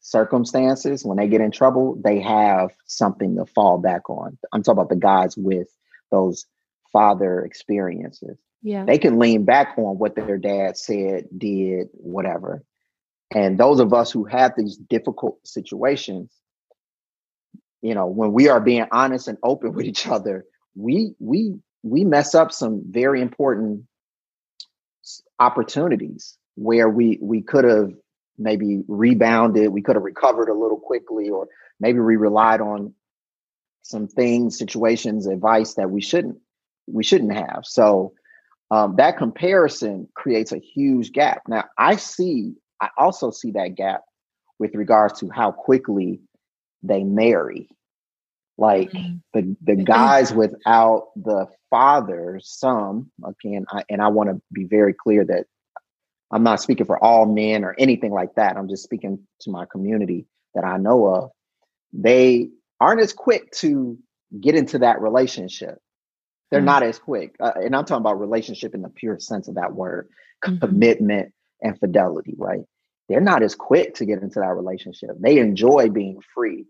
[0.00, 1.04] circumstances.
[1.04, 4.38] When they get in trouble they have something to fall back on.
[4.52, 5.68] I'm talking about the guys with
[6.12, 6.46] those
[6.94, 8.38] father experiences.
[8.62, 8.84] Yeah.
[8.86, 12.64] They can lean back on what their dad said did whatever.
[13.34, 16.30] And those of us who have these difficult situations,
[17.82, 22.04] you know, when we are being honest and open with each other, we we we
[22.04, 23.84] mess up some very important
[25.38, 27.92] opportunities where we we could have
[28.38, 32.94] maybe rebounded, we could have recovered a little quickly, or maybe we relied on
[33.82, 36.38] some things, situations, advice that we shouldn't
[36.86, 37.62] we shouldn't have.
[37.64, 38.12] So
[38.70, 41.42] um, that comparison creates a huge gap.
[41.48, 44.02] Now I see I also see that gap
[44.58, 46.20] with regards to how quickly
[46.82, 47.68] they marry.
[48.56, 49.16] Like mm-hmm.
[49.32, 54.94] the the guys without the fathers, some again, I, and I want to be very
[54.94, 55.46] clear that
[56.30, 58.56] I'm not speaking for all men or anything like that.
[58.56, 61.30] I'm just speaking to my community that I know of.
[61.92, 63.98] They aren't as quick to
[64.40, 65.78] get into that relationship.
[66.54, 66.66] They're mm-hmm.
[66.66, 69.74] not as quick, uh, and I'm talking about relationship in the pure sense of that
[69.74, 70.08] word,
[70.44, 70.58] mm-hmm.
[70.58, 72.60] commitment, and fidelity, right?
[73.08, 75.10] They're not as quick to get into that relationship.
[75.18, 76.66] They enjoy being free.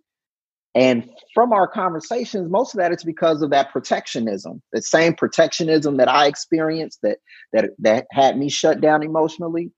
[0.74, 5.98] And from our conversations, most of that is because of that protectionism, the same protectionism
[5.98, 7.18] that I experienced that
[7.52, 9.70] that that had me shut down emotionally.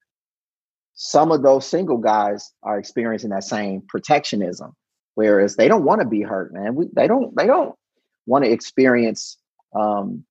[0.95, 4.71] Some of those single guys are experiencing that same protectionism,
[5.17, 6.77] whereas they don't want to be hurt, man.
[6.77, 7.75] We, they don't they don't
[8.27, 9.37] want to experience
[9.77, 10.25] um,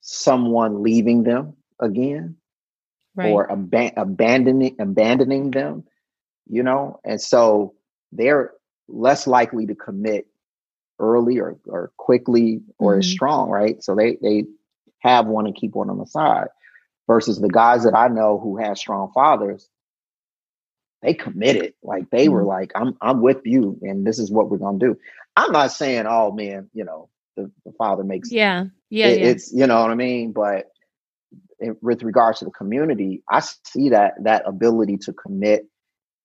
[0.00, 2.36] someone leaving them again
[3.14, 3.30] right.
[3.30, 5.84] or ab- abandoning abandoning them
[6.48, 7.74] you know and so
[8.12, 8.52] they're
[8.88, 10.26] less likely to commit
[10.98, 13.00] early or or quickly or mm-hmm.
[13.00, 13.82] as strong, right?
[13.82, 14.44] So they they
[15.00, 16.48] have one and keep one on the side.
[17.06, 19.68] Versus the guys that I know who have strong fathers,
[21.02, 21.74] they committed.
[21.82, 22.34] Like they mm-hmm.
[22.34, 24.98] were like, I'm I'm with you and this is what we're gonna do.
[25.36, 29.26] I'm not saying, oh man, you know, the, the father makes yeah, yeah, it, yeah.
[29.26, 30.32] It's you know what I mean?
[30.32, 30.66] But
[31.80, 35.66] with regards to the community, I see that that ability to commit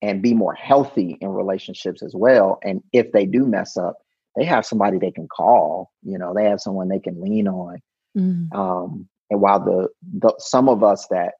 [0.02, 2.58] and be more healthy in relationships as well.
[2.62, 3.98] And if they do mess up,
[4.36, 5.92] they have somebody they can call.
[6.02, 7.78] You know, they have someone they can lean on.
[8.16, 8.58] Mm-hmm.
[8.58, 9.88] Um, and while the,
[10.18, 11.34] the some of us that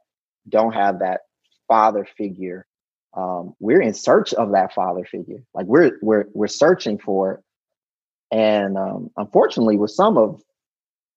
[0.48, 1.22] don't have that
[1.68, 2.66] father figure,
[3.16, 5.42] um, we're in search of that father figure.
[5.54, 7.40] Like we're we're we're searching for it.
[8.30, 10.42] And um, unfortunately, with some of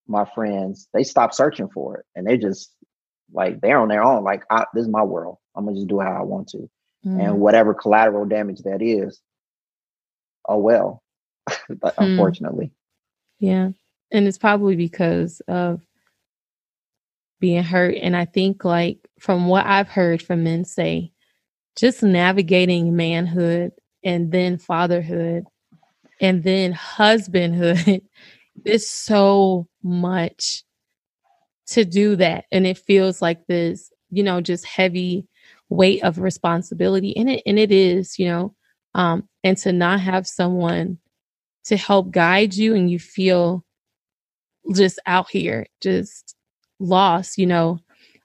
[0.08, 2.74] my friends, they stop searching for it and they just
[3.32, 4.24] like they're on their own.
[4.24, 5.38] Like I, this is my world.
[5.56, 6.70] I'm gonna just do how I want to,
[7.06, 7.24] mm.
[7.24, 9.22] and whatever collateral damage that is,
[10.48, 11.04] oh well.
[11.50, 11.94] mm.
[11.98, 12.72] Unfortunately,
[13.40, 13.70] yeah,
[14.12, 15.82] and it's probably because of
[17.40, 17.96] being hurt.
[18.02, 21.12] And I think, like from what I've heard from men say,
[21.76, 23.72] just navigating manhood
[24.04, 25.46] and then fatherhood
[26.24, 28.02] and then husbandhood
[28.66, 30.64] is so much
[31.68, 32.46] to do that.
[32.52, 35.28] And it feels like this, you know, just heavy
[35.70, 37.16] weight of responsibility.
[37.18, 38.56] And it and it is, you know,
[38.96, 40.98] um, and to not have someone
[41.66, 43.66] to help guide you and you feel
[44.74, 46.36] just out here, just
[46.80, 47.80] lost, you know,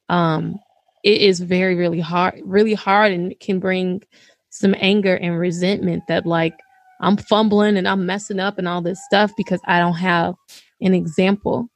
[0.08, 0.58] um,
[1.04, 4.02] it is very, really hard, really hard and can bring
[4.50, 6.54] some anger and resentment that like
[7.00, 10.34] I'm fumbling and I'm messing up and all this stuff because I don't have
[10.80, 11.68] an example.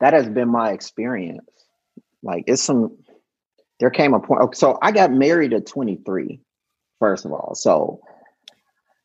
[0.00, 1.48] That has been my experience.
[2.22, 2.96] Like it's some
[3.80, 6.40] there came a point so I got married at 23
[6.98, 7.54] first of all.
[7.54, 8.00] So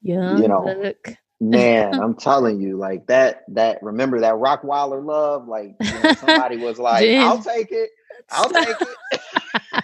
[0.01, 0.93] yeah, you know,
[1.41, 6.57] man, I'm telling you, like that that remember that Rottweiler love, like you know, somebody
[6.57, 7.89] was like, I'll take it.
[8.31, 9.19] I'll take it.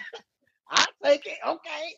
[1.08, 1.20] It.
[1.46, 1.94] Okay.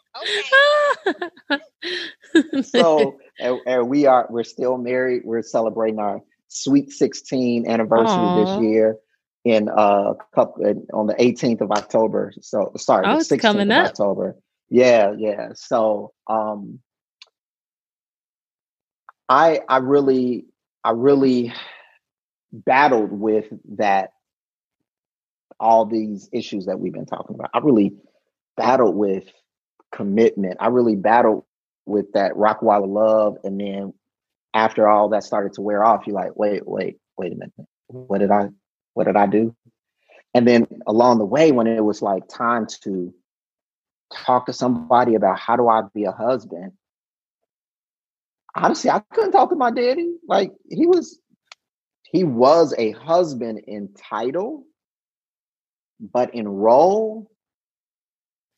[1.51, 2.63] Okay.
[2.63, 5.23] so and, and, we are we're still married.
[5.25, 8.45] We're celebrating our sweet 16 anniversary Aww.
[8.45, 8.97] this year
[9.45, 12.33] in uh couple on the 18th of October.
[12.41, 13.87] So sorry, oh, the 16th coming of up.
[13.91, 14.37] October.
[14.71, 15.51] Yeah, yeah.
[15.55, 16.81] So um
[19.29, 20.47] I I really
[20.85, 21.53] I really
[22.53, 23.47] battled with
[23.77, 24.11] that
[25.61, 27.51] all these issues that we've been talking about.
[27.53, 27.95] I really
[28.59, 29.25] battled with
[29.93, 30.59] commitment.
[30.61, 31.45] I really battled
[31.87, 33.39] with that rock wall of love.
[33.45, 33.95] And then
[34.53, 37.55] after all that started to wear off, you're like, wait, wait, wait a minute.
[37.87, 38.49] What did I
[38.93, 39.55] what did I do?
[40.35, 43.15] And then along the way, when it was like time to
[44.13, 46.73] talk to somebody about how do I be a husband,
[48.55, 50.13] honestly, I couldn't talk to my daddy.
[50.27, 51.21] Like he was
[52.03, 54.65] he was a husband in title,
[56.01, 57.31] but in role,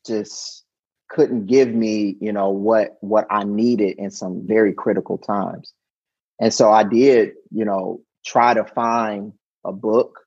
[0.05, 0.63] just
[1.09, 5.73] couldn't give me, you know, what what I needed in some very critical times.
[6.39, 9.33] And so I did, you know, try to find
[9.65, 10.19] a book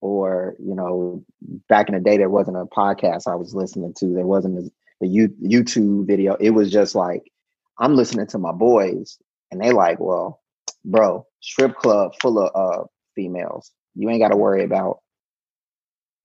[0.00, 1.24] or, you know,
[1.68, 4.14] back in the day there wasn't a podcast I was listening to.
[4.14, 6.34] There wasn't the YouTube video.
[6.34, 7.30] It was just like
[7.78, 9.18] I'm listening to my boys
[9.50, 10.40] and they like, well,
[10.84, 12.84] bro, strip club full of uh
[13.14, 13.70] females.
[13.94, 14.98] You ain't got to worry about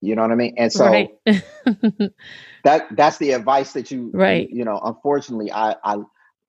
[0.02, 0.54] you know what I mean?
[0.58, 1.10] And so right.
[2.64, 4.50] that that's the advice that you right.
[4.50, 5.98] You, know, unfortunately I I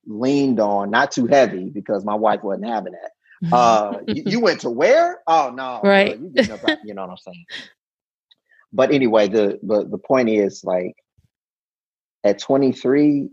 [0.08, 3.12] leaned on not too heavy because my wife wasn't having that.
[3.52, 5.20] Uh you, you, went to where?
[5.28, 6.18] Oh no, right.
[6.18, 7.46] you, you know what I'm saying?
[8.72, 10.96] But anyway, the the the point is like
[12.24, 13.28] at 23,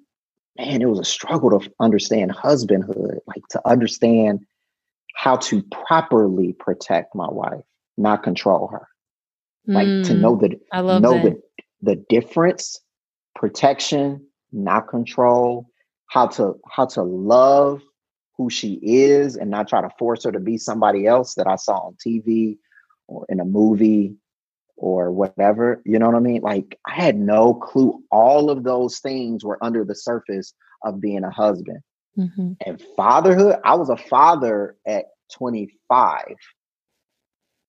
[0.59, 4.41] man, it was a struggle to understand husbandhood, like to understand
[5.14, 7.62] how to properly protect my wife,
[7.97, 8.89] not control her
[9.67, 11.37] like mm, to know that I love know that.
[11.83, 12.81] the the difference,
[13.35, 15.67] protection, not control,
[16.09, 17.83] how to how to love
[18.37, 21.57] who she is and not try to force her to be somebody else that I
[21.57, 22.57] saw on TV
[23.07, 24.17] or in a movie
[24.77, 25.83] or whatever.
[25.85, 26.41] You know what I mean?
[26.41, 28.03] Like I had no clue.
[28.11, 30.55] All of those things were under the surface
[30.85, 31.81] of being a husband.
[32.19, 32.53] Mm-hmm.
[32.67, 35.05] And fatherhood, I was a father at
[35.35, 36.35] 25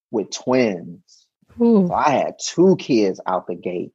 [0.10, 1.21] with twins
[1.60, 1.88] Ooh.
[1.88, 3.92] So I had two kids out the gate.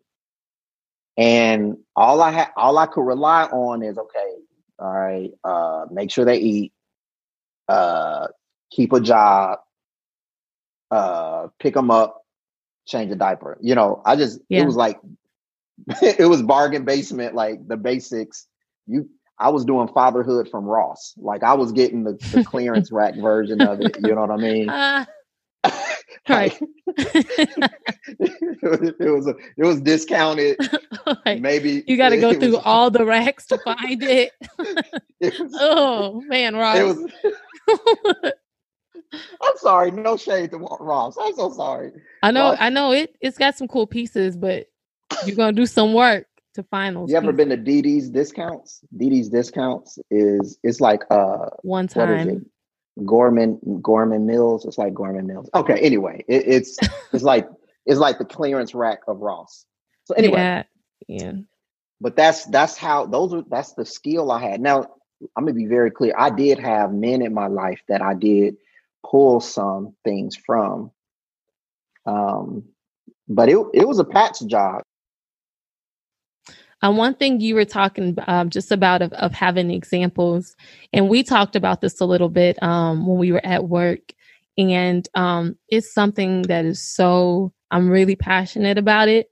[1.17, 4.35] And all I had all I could rely on is okay,
[4.79, 6.73] all right, uh, make sure they eat,
[7.69, 8.27] uh,
[8.71, 9.61] keep a job,
[10.91, 12.23] uh, pick them up,
[12.87, 13.57] change a diaper.
[13.63, 14.61] You know, I just yeah.
[14.61, 15.01] it was like
[16.03, 18.47] it was bargain basement, like the basics.
[18.87, 21.15] You I was doing fatherhood from Ross.
[21.17, 23.97] Like I was getting the, the clearance rack version of it.
[24.03, 24.69] You know what I mean?
[26.29, 26.59] Right.
[26.87, 27.51] it,
[29.01, 30.59] was, a, it was discounted.
[31.25, 31.41] Right.
[31.41, 34.33] Maybe you got to go through was, all the racks to find it.
[35.21, 36.79] it was, oh man, Ross.
[36.79, 38.33] It was,
[39.41, 41.17] I'm sorry, no shade to Ross.
[41.21, 41.93] I'm so sorry.
[42.25, 42.59] I know, Ross.
[42.61, 43.15] I know it.
[43.21, 44.67] It's got some cool pieces, but
[45.25, 47.11] you're gonna do some work to find those.
[47.11, 48.81] You ever been to DD's discounts?
[48.97, 52.47] DD's discounts is it's like uh one time.
[53.05, 54.65] Gorman Gorman Mills.
[54.65, 55.51] It's like Gorman Mills.
[55.55, 55.79] Okay.
[55.81, 56.79] Anyway, it, it's
[57.13, 57.49] it's like
[57.85, 59.67] it's like the clearance rack of Ross.
[60.05, 60.63] So anyway, yeah,
[61.09, 61.33] yeah.
[62.01, 63.43] But that's that's how those are.
[63.49, 64.61] That's the skill I had.
[64.61, 64.87] Now
[65.37, 66.15] I'm gonna be very clear.
[66.17, 68.57] I did have men in my life that I did
[69.05, 70.91] pull some things from.
[72.07, 72.65] Um,
[73.29, 74.83] but it it was a patch job.
[76.83, 80.55] Um, one thing you were talking um, just about of, of having examples,
[80.93, 84.13] and we talked about this a little bit um, when we were at work,
[84.59, 89.31] and um, it's something that is so I'm really passionate about it.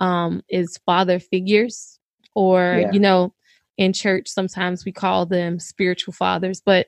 [0.00, 1.98] Um, is father figures,
[2.34, 2.92] or yeah.
[2.92, 3.34] you know,
[3.76, 6.86] in church sometimes we call them spiritual fathers, but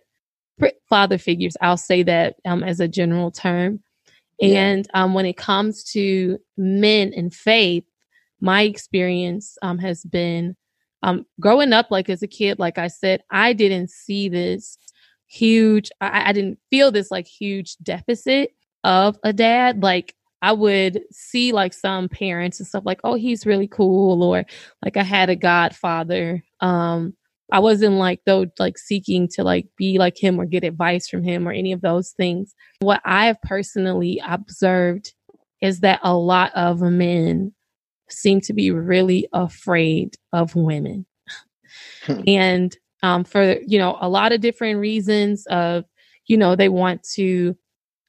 [0.89, 1.57] father figures.
[1.61, 3.81] I'll say that um, as a general term.
[4.39, 4.61] Yeah.
[4.61, 7.85] And um, when it comes to men and faith,
[8.41, 10.57] my experience um, has been
[11.03, 14.77] um, growing up like as a kid like i said i didn't see this
[15.27, 18.51] huge I, I didn't feel this like huge deficit
[18.85, 23.47] of a dad like I would see like some parents and stuff like, oh, he's
[23.47, 24.45] really cool, or
[24.83, 26.43] like I had a godfather.
[26.61, 27.15] Um,
[27.53, 31.23] I wasn't like though like seeking to like be like him or get advice from
[31.23, 32.55] him or any of those things.
[32.81, 35.13] What I've personally observed
[35.61, 37.53] is that a lot of men
[38.13, 41.07] seem to be really afraid of women.
[42.05, 42.23] Hmm.
[42.27, 45.85] and um, for, you know, a lot of different reasons of,
[46.27, 47.57] you know, they want to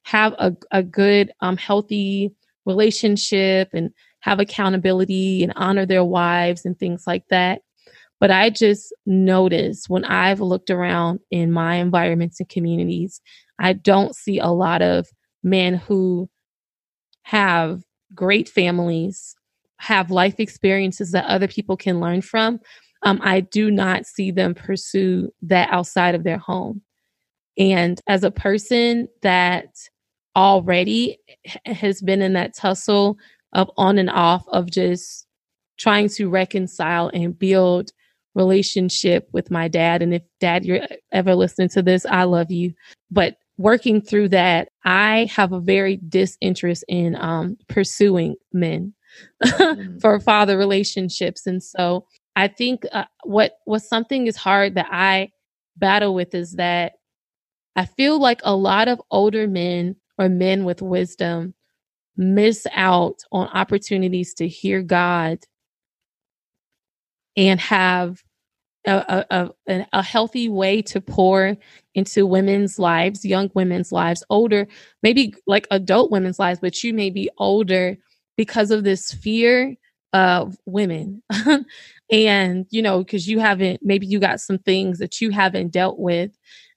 [0.04, 2.32] have a, a good, um, healthy
[2.66, 3.92] relationship and
[4.22, 7.62] have accountability and honor their wives and things like that.
[8.20, 13.20] But I just notice when I've looked around in my environments and communities,
[13.60, 15.08] I don't see a lot of
[15.44, 16.30] men who
[17.24, 17.82] have
[18.14, 19.36] great families,
[19.82, 22.60] have life experiences that other people can learn from,
[23.04, 26.82] um, I do not see them pursue that outside of their home.
[27.58, 29.70] And as a person that
[30.36, 31.18] already
[31.66, 33.18] has been in that tussle
[33.54, 35.26] of on and off of just
[35.78, 37.92] trying to reconcile and build
[38.34, 40.80] relationship with my dad and if dad you're
[41.12, 42.74] ever listening to this i love you
[43.12, 48.94] but working through that i have a very disinterest in um, pursuing men
[49.44, 49.98] mm-hmm.
[50.02, 51.46] for father relationships.
[51.48, 52.06] And so
[52.36, 55.32] I think uh, what what something is hard that I
[55.78, 56.94] battle with is that
[57.76, 61.54] I feel like a lot of older men or men with wisdom
[62.18, 65.40] miss out on opportunities to hear God
[67.38, 68.22] and have
[68.86, 71.56] a, a, a, a, healthy way to pour
[71.94, 74.68] into women's lives, young women's lives, older,
[75.04, 77.96] maybe like adult women's lives, but you may be older
[78.42, 79.76] because of this fear
[80.14, 81.22] of women.
[82.12, 86.00] and, you know, because you haven't, maybe you got some things that you haven't dealt
[86.00, 86.32] with.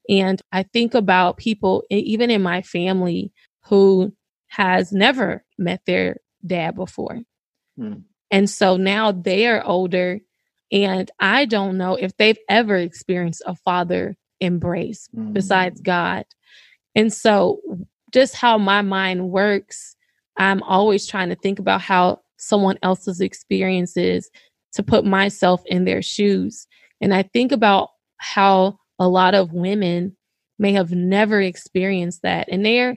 [0.07, 4.15] And I think about people, even in my family, who
[4.49, 7.21] has never met their dad before.
[7.79, 7.95] Hmm.
[8.31, 10.21] And so now they are older,
[10.71, 15.33] and I don't know if they've ever experienced a father embrace hmm.
[15.33, 16.27] besides God.
[16.95, 17.63] And so,
[18.13, 19.94] just how my mind works
[20.37, 24.31] I'm always trying to think about how someone else's experience is
[24.73, 26.67] to put myself in their shoes.
[27.01, 30.17] And I think about how a lot of women
[30.59, 32.49] may have never experienced that.
[32.51, 32.97] And they're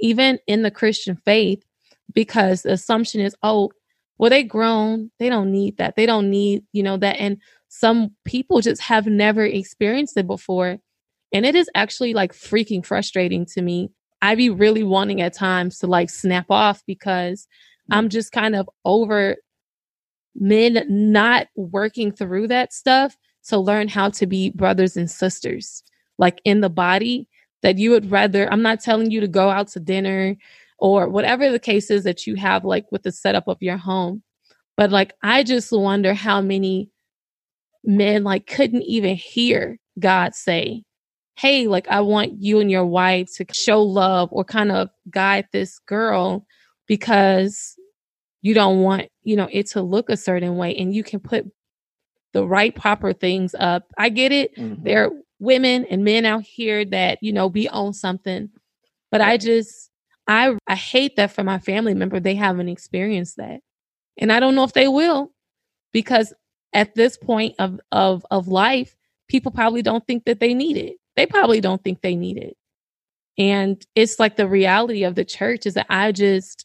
[0.00, 1.62] even in the Christian faith
[2.14, 3.70] because the assumption is, oh,
[4.18, 5.10] well, they grown.
[5.18, 5.96] They don't need that.
[5.96, 7.16] They don't need, you know, that.
[7.20, 10.78] And some people just have never experienced it before.
[11.32, 13.90] And it is actually like freaking frustrating to me
[14.22, 17.46] I be really wanting at times to like snap off because
[17.90, 19.36] I'm just kind of over
[20.34, 23.16] men not working through that stuff
[23.46, 25.82] to learn how to be brothers and sisters,
[26.18, 27.28] like in the body
[27.62, 28.50] that you would rather.
[28.52, 30.36] I'm not telling you to go out to dinner
[30.78, 34.22] or whatever the case is that you have, like with the setup of your home.
[34.76, 36.90] But like, I just wonder how many
[37.84, 40.84] men like couldn't even hear God say,
[41.38, 45.46] hey, like I want you and your wife to show love or kind of guide
[45.52, 46.44] this girl
[46.88, 47.76] because
[48.42, 50.74] you don't want, you know, it to look a certain way.
[50.74, 51.46] And you can put
[52.32, 53.84] the right proper things up.
[53.96, 54.56] I get it.
[54.56, 54.82] Mm-hmm.
[54.82, 58.50] There are women and men out here that, you know, be on something.
[59.12, 59.90] But I just
[60.26, 63.60] I I hate that for my family member they haven't experienced that.
[64.16, 65.32] And I don't know if they will
[65.92, 66.34] because
[66.72, 68.96] at this point of of of life,
[69.28, 70.96] people probably don't think that they need it.
[71.18, 72.56] They probably don't think they need it.
[73.38, 76.64] And it's like the reality of the church is that I just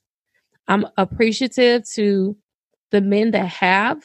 [0.68, 2.38] I'm appreciative to
[2.92, 4.04] the men that have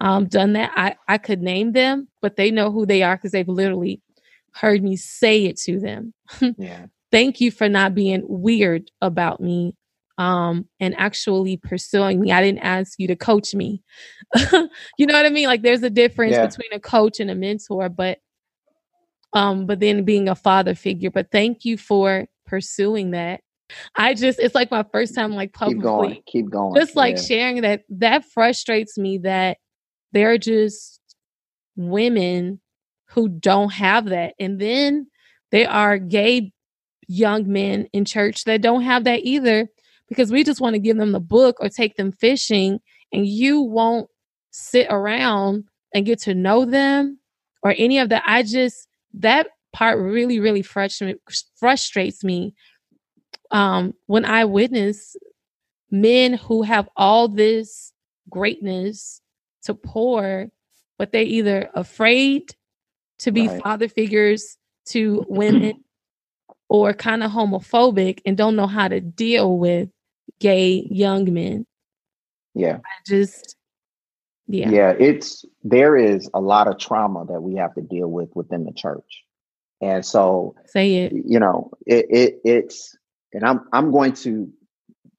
[0.00, 0.70] um, done that.
[0.76, 4.00] I, I could name them, but they know who they are because they've literally
[4.52, 6.14] heard me say it to them.
[6.58, 6.86] yeah.
[7.10, 9.74] Thank you for not being weird about me
[10.16, 12.30] um, and actually pursuing me.
[12.30, 13.82] I didn't ask you to coach me.
[14.52, 15.48] you know what I mean?
[15.48, 16.46] Like there's a difference yeah.
[16.46, 18.20] between a coach and a mentor, but
[19.32, 21.10] um, but then being a father figure.
[21.10, 23.40] But thank you for pursuing that.
[23.96, 26.74] I just it's like my first time like publicly keep going, keep going.
[26.74, 27.22] Just like yeah.
[27.22, 29.58] sharing that that frustrates me that
[30.12, 31.00] there are just
[31.76, 32.60] women
[33.10, 34.34] who don't have that.
[34.38, 35.06] And then
[35.50, 36.52] there are gay
[37.08, 39.68] young men in church that don't have that either
[40.08, 42.80] because we just want to give them the book or take them fishing
[43.12, 44.08] and you won't
[44.50, 45.64] sit around
[45.94, 47.18] and get to know them
[47.62, 48.22] or any of that.
[48.26, 48.88] I just
[49.18, 52.54] that part really really frustrates me
[53.50, 55.16] um when I witness
[55.90, 57.92] men who have all this
[58.28, 59.20] greatness
[59.64, 60.48] to pour,
[60.98, 62.54] but they're either afraid
[63.20, 63.62] to be right.
[63.62, 64.56] father figures
[64.86, 65.84] to women
[66.68, 69.88] or kind of homophobic and don't know how to deal with
[70.40, 71.66] gay young men.
[72.54, 72.76] Yeah.
[72.76, 73.56] I just
[74.48, 74.70] yeah.
[74.70, 78.64] Yeah, it's there is a lot of trauma that we have to deal with within
[78.64, 79.22] the church.
[79.80, 81.12] And so say it.
[81.12, 82.96] You know, it, it it's
[83.32, 84.50] and I'm I'm going to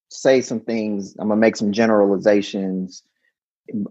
[0.10, 3.04] say some things, I'm gonna make some generalizations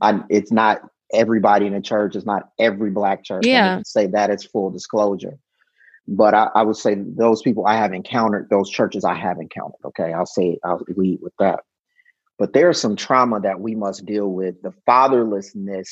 [0.00, 0.82] I, it's not
[1.12, 2.16] everybody in the church.
[2.16, 3.46] It's not every black church.
[3.46, 3.80] Yeah.
[3.84, 5.38] say that it's full disclosure.
[6.06, 9.80] But I, I, would say those people I have encountered, those churches I have encountered.
[9.84, 10.12] Okay.
[10.12, 11.60] I'll say, I'll lead with that.
[12.38, 14.60] But there's some trauma that we must deal with.
[14.62, 15.88] The fatherlessness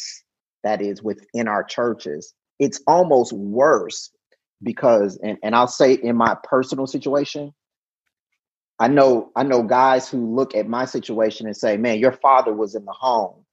[0.62, 2.34] that is within our churches.
[2.58, 4.10] It's almost worse
[4.62, 7.52] because, and, and I'll say in my personal situation,
[8.78, 12.52] I know I know guys who look at my situation and say, "Man, your father
[12.52, 13.46] was in the home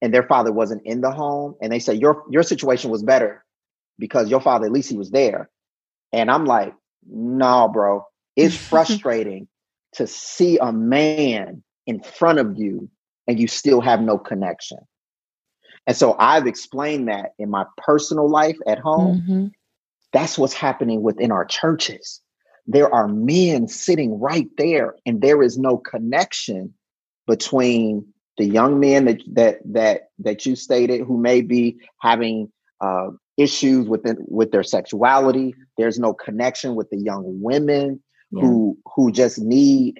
[0.00, 3.44] and their father wasn't in the home and they say your your situation was better
[3.98, 5.50] because your father at least he was there
[6.12, 6.74] and i'm like
[7.08, 8.04] no bro
[8.36, 9.48] it's frustrating
[9.92, 12.88] to see a man in front of you
[13.26, 14.78] and you still have no connection
[15.88, 19.46] and so i've explained that in my personal life at home mm-hmm.
[20.12, 22.20] that's what's happening within our churches
[22.68, 26.72] there are men sitting right there and there is no connection
[27.26, 28.06] between
[28.38, 33.86] the young men that that that that you stated who may be having uh, issues
[33.86, 35.54] with with their sexuality.
[35.76, 38.40] There's no connection with the young women yeah.
[38.40, 39.98] who who just need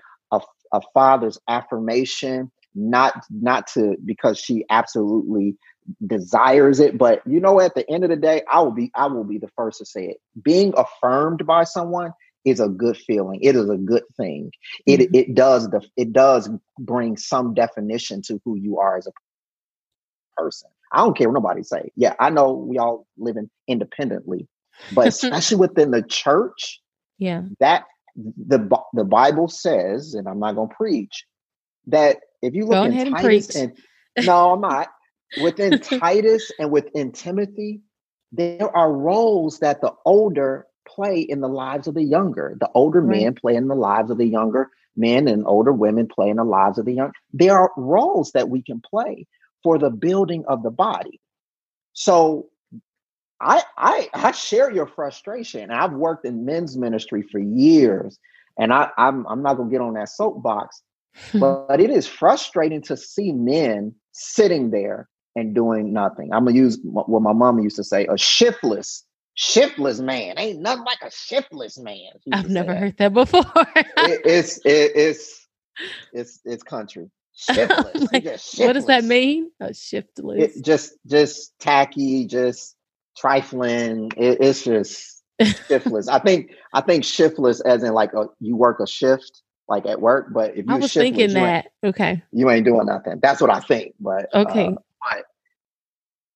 [0.72, 5.56] a, father's affirmation, not not to because she absolutely
[6.06, 9.06] desires it but you know at the end of the day i will be i
[9.06, 12.12] will be the first to say it being affirmed by someone
[12.44, 13.40] is a good feeling.
[13.42, 14.52] It is a good thing.
[14.86, 15.14] It mm-hmm.
[15.14, 19.12] it does the it does bring some definition to who you are as a
[20.36, 20.70] person.
[20.92, 21.90] I don't care what nobody say.
[21.96, 24.48] Yeah, I know we all living independently,
[24.92, 26.80] but especially within the church,
[27.18, 27.84] yeah, that
[28.18, 28.58] the
[28.94, 31.24] the Bible says, and I'm not going to preach
[31.86, 33.72] that if you look in Titus and,
[34.16, 34.88] and no, I'm not
[35.40, 37.80] within Titus and within Timothy,
[38.32, 42.56] there are roles that the older play in the lives of the younger.
[42.58, 43.22] The older right.
[43.22, 46.44] men play in the lives of the younger men, and older women play in the
[46.44, 47.12] lives of the young.
[47.32, 49.26] There are roles that we can play
[49.62, 51.20] for the building of the body.
[51.92, 52.48] So
[53.40, 55.70] I I I share your frustration.
[55.70, 58.18] I've worked in men's ministry for years,
[58.58, 60.82] and I, I'm I'm not gonna get on that soapbox,
[61.34, 66.32] but, but it is frustrating to see men sitting there and doing nothing.
[66.32, 69.04] I'm gonna use what my mom used to say: a shiftless
[69.38, 70.34] shiftless man.
[70.36, 72.10] Ain't nothing like a shiftless man.
[72.32, 72.80] I've never that.
[72.80, 73.44] heard that before.
[73.76, 75.46] it, it's it, it's
[76.12, 77.10] it's it's country.
[77.38, 78.12] Shiftless.
[78.12, 78.58] like, shiftless.
[78.58, 79.52] What does that mean?
[79.60, 80.56] A shiftless.
[80.56, 82.74] It, just just tacky, just
[83.18, 84.10] trifling.
[84.16, 85.22] It, it's just
[85.68, 86.08] shiftless.
[86.08, 90.00] I think I think shiftless as in like a, you work a shift like at
[90.00, 93.20] work, but if you I was thinking that okay, you ain't doing nothing.
[93.20, 93.94] That's what I think.
[94.00, 94.72] But okay, uh,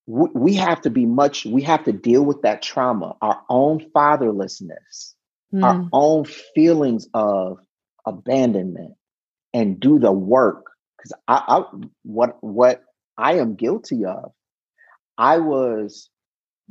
[0.05, 3.79] but we have to be much we have to deal with that trauma our own
[3.95, 5.13] fatherlessness
[5.53, 5.63] mm.
[5.63, 7.57] our own feelings of
[8.05, 8.95] abandonment
[9.53, 10.65] and do the work
[10.97, 11.63] because I, I
[12.03, 12.83] what what
[13.17, 14.33] i am guilty of
[15.17, 16.09] I was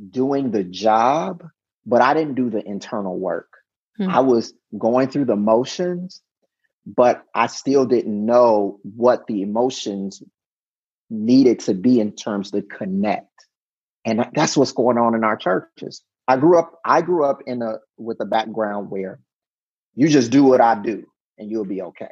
[0.09, 1.47] doing the job,
[1.85, 3.49] but I didn't do the internal work.
[3.97, 4.09] Hmm.
[4.09, 6.21] I was going through the motions,
[6.85, 10.21] but I still didn't know what the emotions
[11.09, 13.27] needed to be in terms to connect.
[14.05, 16.03] And that's what's going on in our churches.
[16.27, 19.19] I grew up I grew up in a with a background where
[19.95, 21.05] you just do what I do
[21.37, 22.11] and you'll be okay.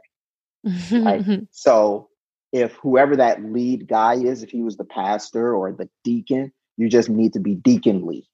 [0.91, 1.25] right?
[1.51, 2.09] So
[2.51, 6.51] if whoever that lead guy is, if he was the pastor or the deacon,
[6.81, 8.27] you just need to be deaconly.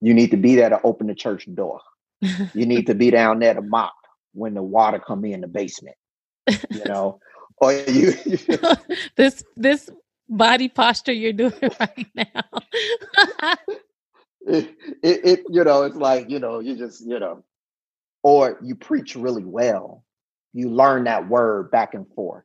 [0.00, 1.80] You need to be there to open the church door.
[2.20, 3.94] you need to be down there to mop
[4.32, 5.94] when the water come in the basement.
[6.48, 7.20] You know,
[7.58, 8.12] or you,
[9.16, 9.88] this this
[10.28, 12.42] body posture you're doing right now.
[14.48, 17.44] it, it, it, you know, it's like you know, you just you know,
[18.24, 20.02] or you preach really well.
[20.52, 22.42] You learn that word back and forth.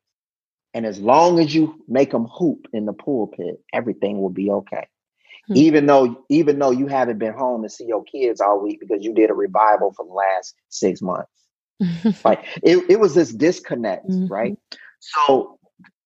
[0.75, 4.87] And as long as you make them hoop in the pulpit, everything will be okay.
[5.47, 5.57] Hmm.
[5.57, 9.03] Even though, even though you haven't been home to see your kids all week because
[9.03, 11.29] you did a revival for the last six months.
[12.23, 14.31] like it, it was this disconnect, mm-hmm.
[14.31, 14.57] right?
[14.99, 15.59] So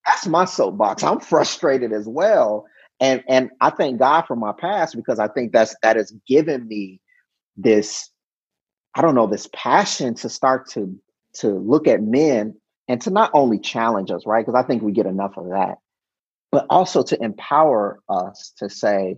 [0.06, 1.02] that's my soapbox.
[1.02, 2.66] I'm frustrated as well.
[2.98, 6.66] And and I thank God for my past because I think that's that has given
[6.66, 7.00] me
[7.56, 8.10] this,
[8.94, 10.94] I don't know, this passion to start to
[11.34, 12.56] to look at men
[12.88, 14.44] and to not only challenge us, right?
[14.44, 15.78] Because I think we get enough of that,
[16.50, 19.16] but also to empower us to say,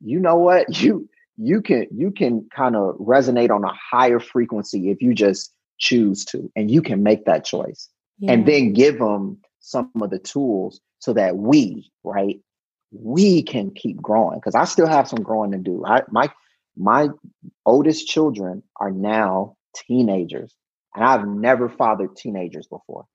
[0.00, 4.90] you know what, you you can you can kind of resonate on a higher frequency
[4.90, 7.88] if you just choose to, and you can make that choice,
[8.18, 8.32] yeah.
[8.32, 12.40] and then give them some of the tools so that we, right,
[12.92, 14.38] we can keep growing.
[14.38, 15.84] Because I still have some growing to do.
[15.84, 16.30] I my
[16.76, 17.08] my
[17.64, 20.54] oldest children are now teenagers
[20.96, 23.06] and I've never fathered teenagers before.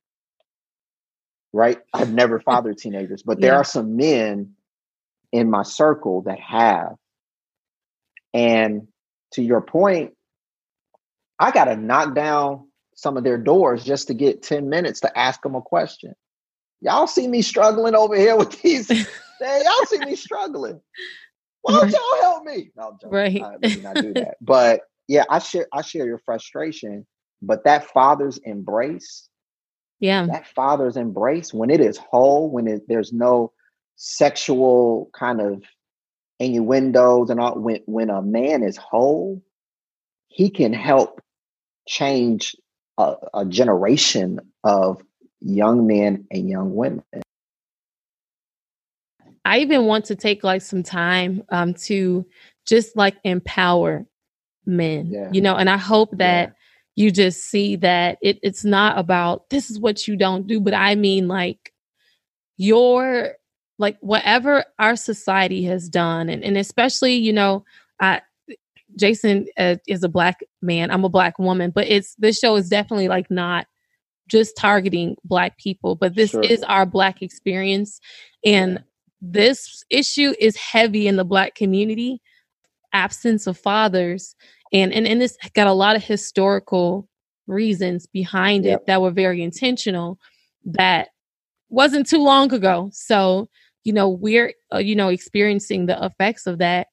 [1.51, 1.79] Right?
[1.93, 3.57] I've never fathered teenagers, but there yeah.
[3.57, 4.53] are some men
[5.31, 6.95] in my circle that have.
[8.33, 8.87] And
[9.33, 10.13] to your point,
[11.39, 15.17] I got to knock down some of their doors just to get 10 minutes to
[15.17, 16.13] ask them a question.
[16.81, 18.89] Y'all see me struggling over here with these.
[19.41, 20.81] y'all see me struggling.
[21.61, 22.71] Why don't y'all help me?
[22.75, 23.41] No, right.
[23.41, 23.57] I
[24.01, 24.37] do that.
[24.41, 27.05] But yeah, I share I share your frustration
[27.41, 29.27] but that father's embrace,
[29.99, 33.51] yeah, that father's embrace when it is whole, when it, there's no
[34.03, 35.61] sexual kind of
[36.39, 39.43] innuendos and all, when when a man is whole,
[40.27, 41.21] he can help
[41.87, 42.55] change
[42.97, 45.03] a, a generation of
[45.39, 47.03] young men and young women.
[49.45, 52.25] I even want to take like some time um, to
[52.65, 54.07] just like empower
[54.65, 55.29] men, yeah.
[55.31, 56.55] you know, and I hope that
[56.95, 60.73] you just see that it, it's not about this is what you don't do, but
[60.73, 61.71] I mean like
[62.57, 63.35] your
[63.81, 67.65] like whatever our society has done, and, and especially, you know,
[67.99, 68.21] I
[68.97, 72.69] Jason uh, is a black man, I'm a black woman, but it's this show is
[72.69, 73.67] definitely like not
[74.27, 76.41] just targeting black people, but this sure.
[76.41, 77.99] is our black experience.
[78.45, 78.79] And yeah.
[79.21, 82.21] this issue is heavy in the black community
[82.93, 84.35] absence of fathers
[84.73, 87.07] and and, and this got a lot of historical
[87.47, 88.81] reasons behind yep.
[88.81, 90.19] it that were very intentional
[90.65, 91.09] that
[91.69, 93.49] wasn't too long ago so
[93.83, 96.87] you know we're uh, you know experiencing the effects of that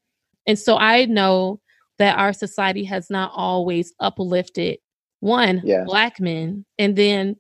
[0.47, 1.61] and so i know
[1.99, 4.79] that our society has not always uplifted
[5.21, 5.85] one yeah.
[5.85, 7.37] black men and then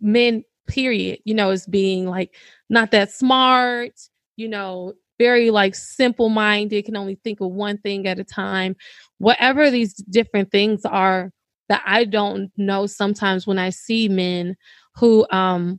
[0.00, 2.34] men period you know as being like
[2.68, 3.92] not that smart
[4.36, 8.74] you know very like simple minded, can only think of one thing at a time.
[9.18, 11.30] Whatever these different things are
[11.68, 14.56] that I don't know sometimes when I see men
[14.96, 15.78] who um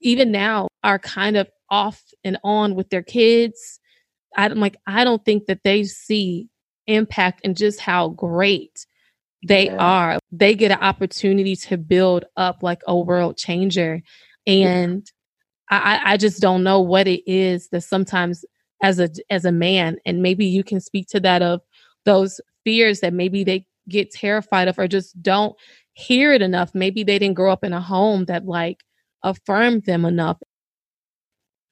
[0.00, 3.80] even now are kind of off and on with their kids.
[4.36, 6.48] I'm like, I don't think that they see
[6.86, 8.86] impact and just how great
[9.46, 9.76] they yeah.
[9.76, 10.18] are.
[10.30, 14.02] They get an opportunity to build up like a world changer.
[14.46, 15.10] And
[15.70, 15.80] yeah.
[15.82, 18.44] I, I just don't know what it is that sometimes
[18.82, 21.60] as a as a man and maybe you can speak to that of
[22.04, 25.56] those fears that maybe they get terrified of or just don't
[25.94, 28.84] hear it enough maybe they didn't grow up in a home that like
[29.26, 30.38] affirmed them enough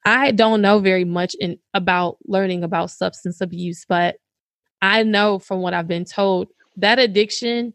[0.05, 4.17] i don't know very much in about learning about substance abuse but
[4.83, 7.73] i know from what i've been told that addiction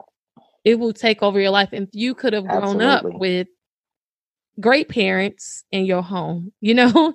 [0.65, 3.13] it will take over your life and you could have grown Absolutely.
[3.13, 3.47] up with
[4.59, 7.13] great parents in your home you know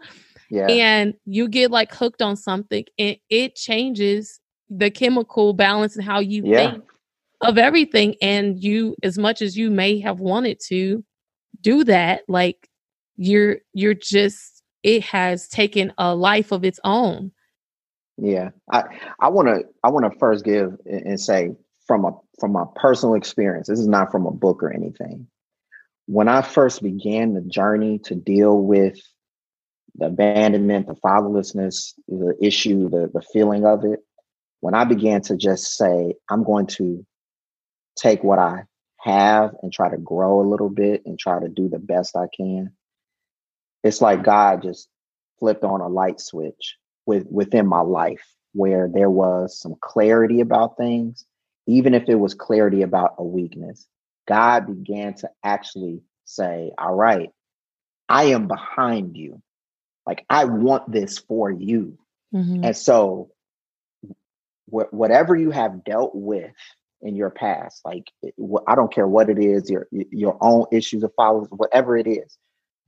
[0.51, 0.67] yeah.
[0.67, 4.41] and you get like hooked on something and it changes
[4.71, 6.71] the chemical balance and how you yeah.
[6.71, 6.85] think
[7.41, 11.05] of everything and you as much as you may have wanted to
[11.61, 12.69] do that like
[13.17, 17.33] you're you're just it has taken a life of its own
[18.17, 18.85] Yeah, I
[19.21, 21.55] I want to I want to first give and say
[21.87, 23.69] from a from a personal experience.
[23.69, 25.27] This is not from a book or anything.
[26.07, 28.99] When I first began the journey to deal with
[29.97, 34.01] the abandonment, the fatherlessness, the issue, the the feeling of it,
[34.61, 37.05] when I began to just say, I'm going to
[37.97, 38.65] take what I
[39.05, 42.27] have and try to grow a little bit and try to do the best I
[42.35, 42.73] can.
[43.83, 44.89] It's like God just
[45.39, 50.79] flipped on a light switch with within my life where there was some clarity about
[50.79, 51.27] things,
[51.67, 53.87] even if it was clarity about a weakness.
[54.27, 57.29] God began to actually say, All right,
[58.09, 59.43] I am behind you.
[60.07, 61.99] Like, I want this for you.
[62.35, 62.65] Mm-hmm.
[62.65, 63.33] And so,
[64.73, 66.55] wh- whatever you have dealt with
[67.05, 68.31] in your past, like, eh,
[68.67, 72.37] I don't care what it is, your, your own issues of followers, whatever it is,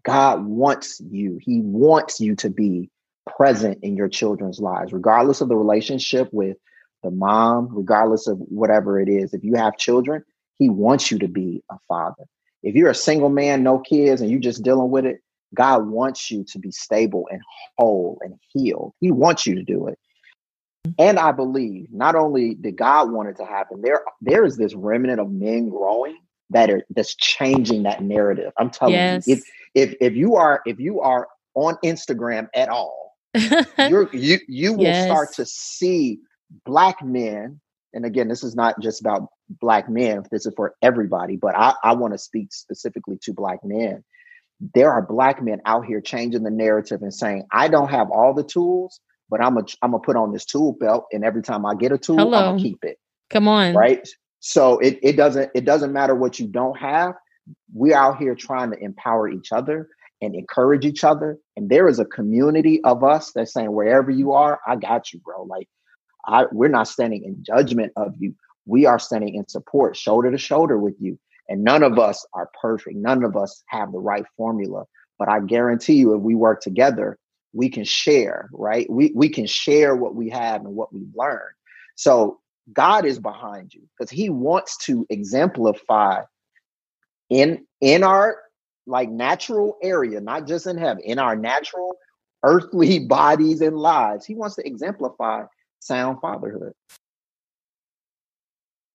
[0.05, 1.39] God wants you.
[1.41, 2.91] He wants you to be
[3.37, 6.57] present in your children's lives, regardless of the relationship with
[7.03, 9.35] the mom, regardless of whatever it is.
[9.35, 10.25] If you have children,
[10.59, 12.25] he wants you to be a father.
[12.63, 15.21] If you're a single man, no kids, and you're just dealing with it,
[15.55, 17.41] God wants you to be stable and
[17.79, 18.95] whole and healed.
[19.01, 19.99] He wants you to do it.
[20.99, 24.75] And I believe not only did God want it to happen, there there is this
[24.75, 26.19] remnant of men growing
[26.51, 28.53] that are that's changing that narrative.
[28.59, 29.27] I'm telling yes.
[29.27, 33.17] you, if if if you are if you are on Instagram at all,
[33.79, 35.07] you're, you you will yes.
[35.07, 36.21] start to see
[36.65, 37.61] black men
[37.93, 41.75] and again this is not just about black men this is for everybody but i,
[41.83, 44.05] I want to speak specifically to black men
[44.75, 48.33] there are black men out here changing the narrative and saying i don't have all
[48.33, 49.01] the tools
[49.31, 51.93] but i'm gonna i'm gonna put on this tool belt and every time i get
[51.93, 52.39] a tool Hello.
[52.39, 52.99] i'm gonna keep it
[53.31, 54.09] come on right
[54.41, 57.15] so it, it doesn't it doesn't matter what you don't have
[57.73, 59.89] we're out here trying to empower each other
[60.23, 61.39] and encourage each other.
[61.57, 65.21] And there is a community of us that's saying, wherever you are, I got you,
[65.21, 65.43] bro.
[65.45, 65.69] Like,
[66.27, 68.35] I, we're not standing in judgment of you.
[68.65, 71.19] We are standing in support, shoulder to shoulder with you.
[71.49, 72.97] And none of us are perfect.
[72.97, 74.85] None of us have the right formula.
[75.19, 77.19] But I guarantee you, if we work together,
[77.57, 78.89] we can share, right?
[78.91, 81.55] We, we can share what we have and what we've learned.
[81.95, 82.41] So
[82.73, 86.23] God is behind you because he wants to exemplify
[87.31, 88.39] in in our
[88.87, 91.97] like natural area, not just in heaven, in our natural
[92.45, 94.27] earthly bodies and lives.
[94.27, 95.45] He wants to exemplify
[95.81, 96.73] sound fatherhood.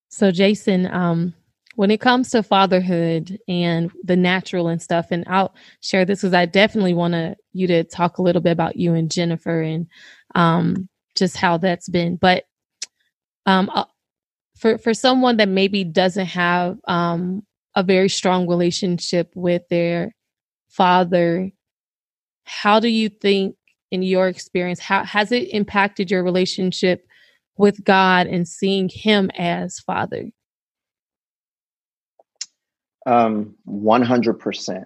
[0.10, 1.34] So, Jason, um,
[1.76, 6.34] when it comes to fatherhood and the natural and stuff, and I'll share this because
[6.34, 9.88] I definitely want to you to talk a little bit about you and Jennifer and
[10.36, 12.18] um, just how that's been.
[12.18, 12.46] But
[13.46, 13.86] um, uh,
[14.58, 17.44] for for someone that maybe doesn't have um,
[17.76, 20.14] a very strong relationship with their
[20.70, 21.52] father
[22.44, 23.56] how do you think
[23.92, 27.06] in your experience how has it impacted your relationship
[27.58, 30.30] with god and seeing him as father
[33.06, 34.86] um 100%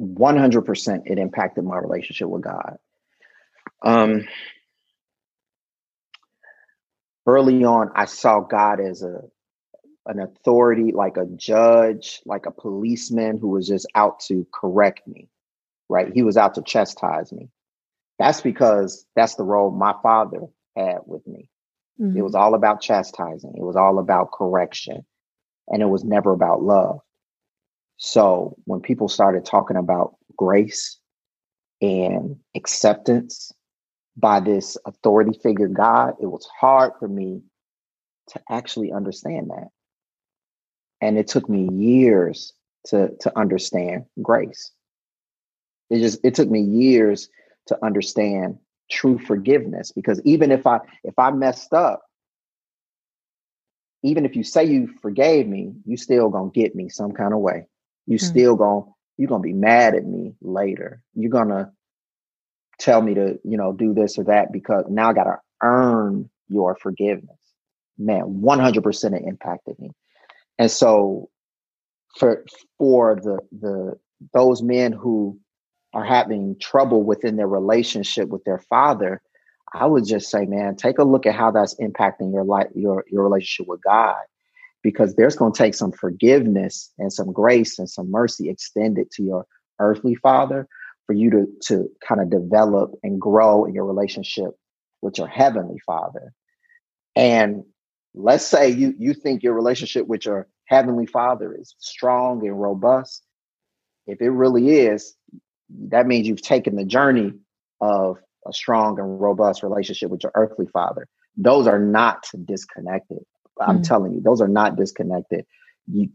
[0.00, 2.78] 100% it impacted my relationship with god
[3.82, 4.24] um
[7.26, 9.20] early on i saw god as a
[10.06, 15.28] an authority like a judge, like a policeman who was just out to correct me,
[15.88, 16.12] right?
[16.12, 17.48] He was out to chastise me.
[18.18, 20.42] That's because that's the role my father
[20.76, 21.48] had with me.
[22.00, 22.18] Mm-hmm.
[22.18, 25.04] It was all about chastising, it was all about correction,
[25.68, 27.00] and it was never about love.
[27.96, 30.98] So when people started talking about grace
[31.80, 33.52] and acceptance
[34.16, 37.42] by this authority figure, God, it was hard for me
[38.28, 39.68] to actually understand that
[41.04, 42.52] and it took me years
[42.86, 44.72] to to understand grace
[45.90, 47.28] it just it took me years
[47.66, 48.58] to understand
[48.90, 52.03] true forgiveness because even if i if i messed up
[54.04, 57.40] even if you say you forgave me you still gonna get me some kind of
[57.40, 57.66] way.
[58.06, 58.26] You mm-hmm.
[58.26, 58.84] still gonna
[59.16, 61.02] you're gonna be mad at me later.
[61.14, 61.72] You're gonna
[62.78, 66.76] tell me to you know do this or that because now i gotta earn your
[66.76, 67.38] forgiveness.
[67.98, 69.90] Man 100% it impacted me.
[70.58, 71.30] And so
[72.18, 72.44] for
[72.78, 73.94] for the the
[74.32, 75.38] those men who
[75.94, 79.22] are having trouble within their relationship with their father,
[79.74, 83.04] I would just say, man, take a look at how that's impacting your life, your
[83.10, 84.22] your relationship with God,
[84.82, 89.22] because there's going to take some forgiveness and some grace and some mercy extended to
[89.22, 89.46] your
[89.80, 90.68] earthly father
[91.06, 94.50] for you to to kind of develop and grow in your relationship
[95.02, 96.32] with your heavenly father.
[97.16, 97.64] And
[98.14, 103.22] let's say you you think your relationship with your heavenly father is strong and robust
[104.06, 105.14] if it really is
[105.68, 107.32] that means you've taken the journey
[107.80, 111.08] of a strong and robust relationship with your earthly father.
[111.36, 113.18] Those are not disconnected.
[113.60, 113.88] I'm mm.
[113.88, 115.46] telling you, those are not disconnected.
[115.86, 116.08] You,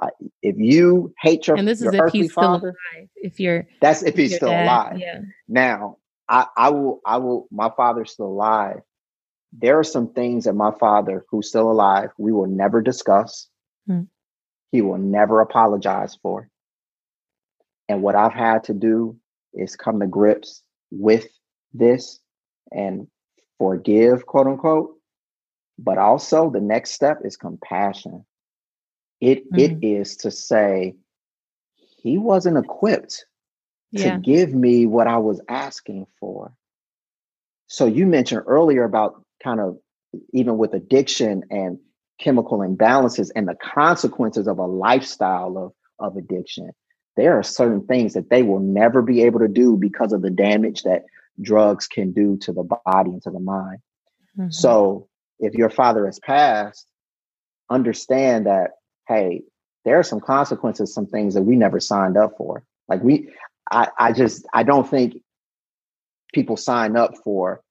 [0.00, 0.08] I,
[0.42, 3.08] if you hate your and this your is if he's father, still alive.
[3.16, 4.98] If you're that's if he's still dad, alive.
[4.98, 5.20] Yeah.
[5.48, 8.80] Now, I, I will I will my father's still alive.
[9.52, 13.48] There are some things that my father, who's still alive, we will never discuss.
[13.88, 14.06] Mm.
[14.70, 16.48] He will never apologize for.
[17.88, 19.18] And what I've had to do
[19.52, 20.62] is come to grips
[20.92, 21.26] with
[21.72, 22.18] this
[22.72, 23.06] and
[23.58, 24.96] forgive, quote unquote.
[25.78, 28.24] But also, the next step is compassion.
[29.20, 29.58] It, mm.
[29.58, 30.94] it is to say,
[32.02, 33.24] he wasn't equipped
[33.90, 34.14] yeah.
[34.14, 36.52] to give me what I was asking for.
[37.66, 39.78] So, you mentioned earlier about kind of
[40.32, 41.78] even with addiction and
[42.18, 46.70] chemical imbalances and the consequences of a lifestyle of, of addiction
[47.16, 50.30] there are certain things that they will never be able to do because of the
[50.30, 51.02] damage that
[51.40, 53.78] drugs can do to the body and to the mind.
[54.38, 54.50] Mm-hmm.
[54.50, 55.08] So
[55.38, 56.86] if your father has passed,
[57.68, 58.72] understand that,
[59.08, 59.42] hey,
[59.84, 62.64] there are some consequences, some things that we never signed up for.
[62.88, 63.30] Like we,
[63.70, 65.22] I, I just, I don't think
[66.34, 67.62] people sign up for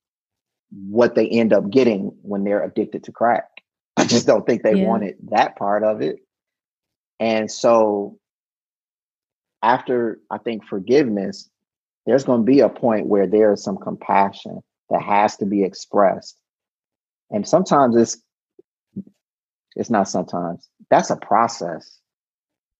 [0.71, 3.49] what they end up getting when they're addicted to crack.
[3.97, 4.87] I just don't think they yeah.
[4.87, 6.19] wanted that part of it.
[7.19, 8.17] And so
[9.61, 11.49] after I think forgiveness,
[12.09, 15.63] there's going to be a point where there is some compassion that has to be
[15.63, 16.39] expressed.
[17.29, 18.17] And sometimes it's
[19.75, 20.67] it's not sometimes.
[20.89, 21.99] That's a process.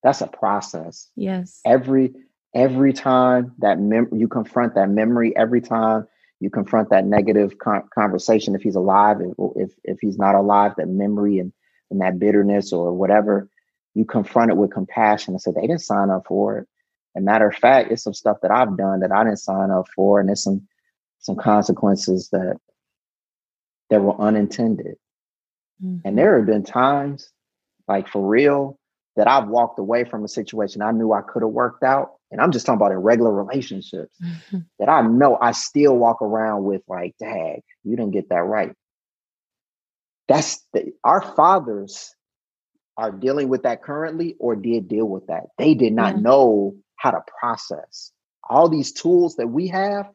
[0.01, 1.11] That's a process.
[1.15, 1.61] Yes.
[1.63, 2.11] Every
[2.55, 6.07] every time that mem- you confront that memory, every time
[6.39, 10.73] you confront that negative con- conversation, if he's alive, if, if if he's not alive,
[10.77, 11.53] that memory and
[11.91, 13.47] and that bitterness or whatever,
[13.93, 16.67] you confront it with compassion and say they didn't sign up for it.
[17.15, 19.87] And matter of fact, it's some stuff that I've done that I didn't sign up
[19.95, 20.67] for, and it's some
[21.19, 22.57] some consequences that
[23.89, 24.95] that were unintended.
[25.83, 26.07] Mm-hmm.
[26.07, 27.29] And there have been times,
[27.87, 28.77] like for real,
[29.15, 32.13] that I've walked away from a situation I knew I could have worked out.
[32.31, 34.59] And I'm just talking about in regular relationships mm-hmm.
[34.77, 38.73] that I know I still walk around with like, dang, you didn't get that right.
[40.27, 42.13] That's the, our fathers
[42.97, 45.45] are dealing with that currently or did deal with that.
[45.57, 46.21] They did not yeah.
[46.21, 48.11] know how to process.
[48.49, 50.09] All these tools that we have,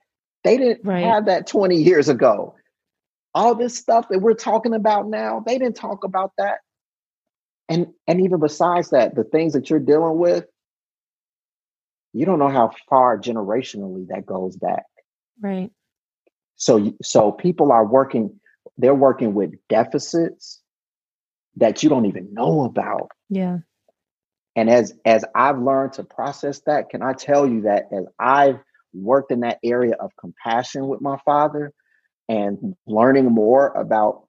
[0.45, 1.05] they didn't right.
[1.05, 2.55] have that 20 years ago.
[3.35, 6.59] All this stuff that we're talking about now, they didn't talk about that.
[7.69, 10.45] And and even besides that, the things that you're dealing with,
[12.13, 14.85] you don't know how far generationally that goes back.
[15.41, 15.71] Right.
[16.57, 18.39] So so people are working
[18.77, 20.61] they're working with deficits
[21.57, 23.11] that you don't even know about.
[23.31, 23.59] Yeah.
[24.57, 28.61] And as as I've learned to process that, can I tell you that as I've
[28.93, 31.73] worked in that area of compassion with my father
[32.29, 34.29] and learning more about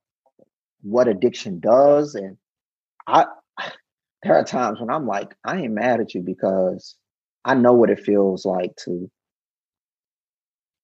[0.82, 2.38] what addiction does and
[3.08, 3.26] I
[4.24, 6.96] there are times when I'm like, I ain't mad at you because
[7.44, 9.10] I know what it feels like to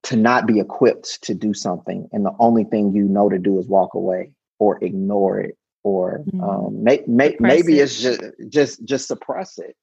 [0.04, 3.60] to not be equipped to do something and the only thing you know to do
[3.60, 6.44] is walk away or ignore it or mm-hmm.
[6.44, 7.84] um, may, may, maybe it.
[7.84, 9.76] it's just just just suppress it.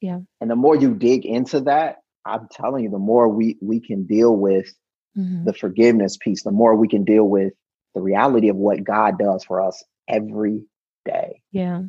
[0.00, 0.20] Yeah.
[0.40, 4.04] And the more you dig into that, I'm telling you, the more we we can
[4.04, 4.72] deal with
[5.16, 5.44] mm-hmm.
[5.44, 7.52] the forgiveness piece, the more we can deal with
[7.94, 10.62] the reality of what God does for us every
[11.04, 11.40] day.
[11.52, 11.84] Yeah.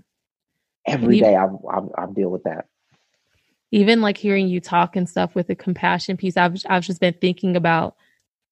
[0.86, 2.66] Every day, I, I I deal with that.
[3.72, 7.16] Even like hearing you talk and stuff with the compassion piece, I've I've just been
[7.20, 7.96] thinking about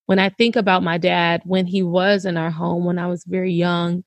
[0.07, 3.24] when I think about my dad when he was in our home when I was
[3.24, 4.03] very young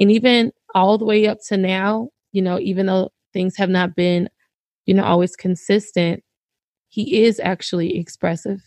[0.00, 3.94] and even all the way up to now, you know, even though things have not
[3.94, 4.28] been,
[4.86, 6.22] you know, always consistent,
[6.88, 8.60] he is actually expressive.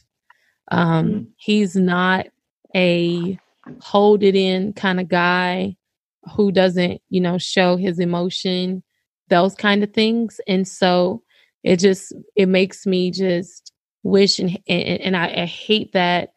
[0.72, 1.24] Um, mm-hmm.
[1.38, 2.28] He's not
[2.76, 3.40] a
[3.82, 5.76] hold it in kind of guy
[6.36, 8.84] who doesn't, you know, show his emotion,
[9.30, 10.40] those kind of things.
[10.48, 11.24] And so
[11.64, 13.72] it just, it makes me just
[14.04, 16.30] wish and, and, and I, I hate that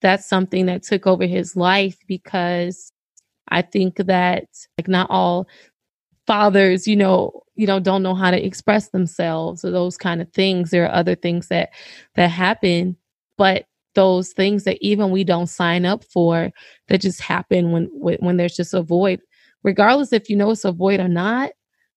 [0.00, 2.92] that's something that took over his life because
[3.50, 4.44] I think that
[4.76, 5.48] like not all
[6.26, 10.30] fathers, you know, you know, don't know how to express themselves or those kind of
[10.32, 10.70] things.
[10.70, 11.70] There are other things that
[12.14, 12.96] that happen,
[13.36, 16.50] but those things that even we don't sign up for
[16.88, 19.20] that just happen when when there's just a void,
[19.64, 21.50] regardless if you know it's a void or not,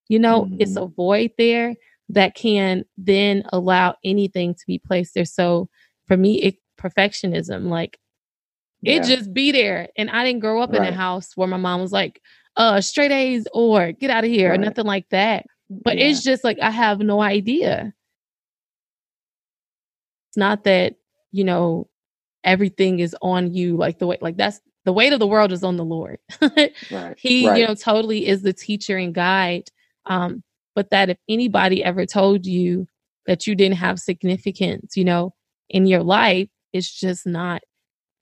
[0.08, 0.58] you know, mm-hmm.
[0.60, 1.76] it's a void there
[2.10, 5.26] that can then allow anything to be placed there.
[5.26, 5.70] So
[6.08, 8.00] for me, it perfectionism, like
[8.82, 8.96] yeah.
[8.96, 9.90] it just be there.
[9.98, 10.82] And I didn't grow up right.
[10.82, 12.22] in a house where my mom was like,
[12.58, 14.60] uh, straight A's or get out of here right.
[14.60, 15.46] or nothing like that.
[15.70, 16.06] But yeah.
[16.06, 17.94] it's just like I have no idea.
[20.30, 20.96] It's not that,
[21.32, 21.88] you know,
[22.44, 25.64] everything is on you like the way like that's the weight of the world is
[25.64, 26.74] on the lord right,
[27.18, 29.70] he you know totally is the teacher and guide
[30.08, 30.44] um
[30.76, 32.88] but that if anybody ever told you
[33.28, 35.34] that you didn't have significance you know
[35.70, 37.62] in your life it's just not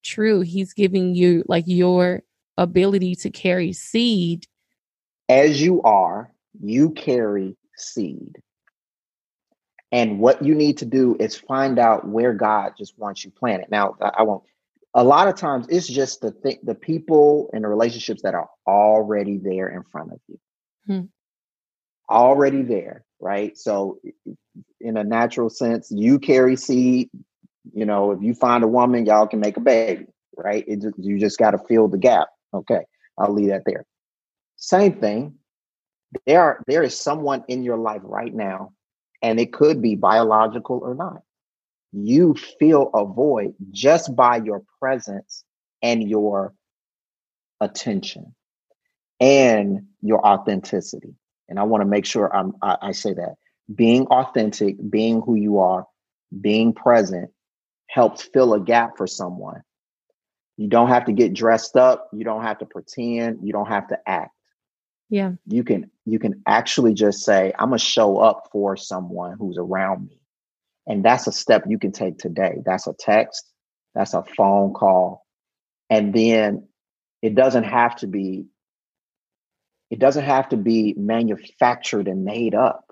[0.03, 2.21] true he's giving you like your
[2.57, 4.45] ability to carry seed
[5.27, 8.41] as you are you carry seed
[9.91, 13.71] and what you need to do is find out where God just wants you planted.
[13.71, 14.43] Now, I won't.
[14.93, 18.49] A lot of times, it's just the th- the people and the relationships that are
[18.67, 20.39] already there in front of you,
[20.87, 21.01] hmm.
[22.09, 23.55] already there, right?
[23.57, 23.99] So,
[24.79, 27.09] in a natural sense, you carry seed.
[27.73, 30.05] You know, if you find a woman, y'all can make a baby,
[30.35, 30.63] right?
[30.67, 32.27] It just, you just got to fill the gap.
[32.53, 32.81] Okay,
[33.17, 33.85] I'll leave that there.
[34.57, 35.35] Same thing.
[36.25, 38.73] There are there is someone in your life right now
[39.21, 41.21] and it could be biological or not.
[41.91, 45.43] You feel a void just by your presence
[45.81, 46.53] and your
[47.59, 48.35] attention
[49.19, 51.15] and your authenticity.
[51.47, 53.35] And I want to make sure I'm, I, I say that
[53.73, 55.85] being authentic, being who you are,
[56.39, 57.31] being present
[57.89, 59.61] helps fill a gap for someone.
[60.57, 62.09] You don't have to get dressed up.
[62.13, 63.39] You don't have to pretend.
[63.43, 64.31] You don't have to act.
[65.09, 65.31] Yeah.
[65.47, 70.07] You can you can actually just say i'm gonna show up for someone who's around
[70.07, 70.19] me.
[70.85, 72.57] And that's a step you can take today.
[72.65, 73.51] That's a text.
[73.95, 75.25] That's a phone call.
[75.89, 76.67] And then
[77.21, 78.45] it doesn't have to be
[79.89, 82.85] it doesn't have to be manufactured and made up.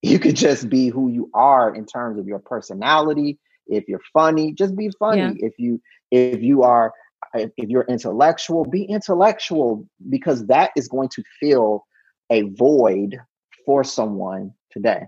[0.00, 3.38] You could just be who you are in terms of your personality
[3.76, 5.32] if you're funny just be funny yeah.
[5.38, 6.92] if you if you are
[7.34, 11.84] if you're intellectual, be intellectual because that is going to fill
[12.30, 13.18] a void
[13.64, 15.06] for someone today.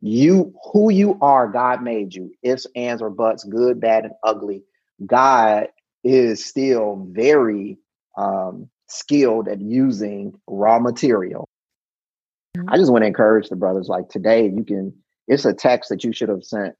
[0.00, 2.32] You, who you are, God made you.
[2.42, 4.62] Ifs, ands, or buts, good, bad, and ugly.
[5.04, 5.68] God
[6.04, 7.78] is still very
[8.16, 11.48] um, skilled at using raw material.
[12.56, 12.68] Mm-hmm.
[12.68, 14.94] I just want to encourage the brothers like today, you can,
[15.26, 16.74] it's a text that you should have sent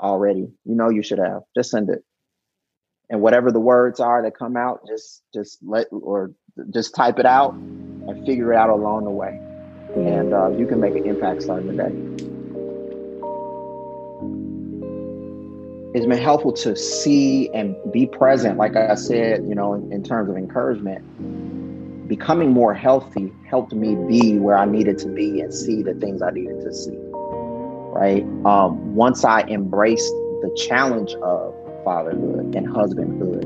[0.00, 0.48] already.
[0.64, 2.04] You know, you should have just send it
[3.10, 6.32] and whatever the words are that come out, just just let or
[6.72, 9.38] just type it out and figure it out along the way,
[9.96, 11.92] and uh, you can make an impact starting today.
[15.92, 20.04] It's been helpful to see and be present, like I said, you know, in, in
[20.04, 21.04] terms of encouragement.
[22.06, 26.22] Becoming more healthy helped me be where I needed to be and see the things
[26.22, 27.09] I needed to see.
[28.00, 28.22] Right.
[28.46, 33.44] Um, once I embraced the challenge of fatherhood and husbandhood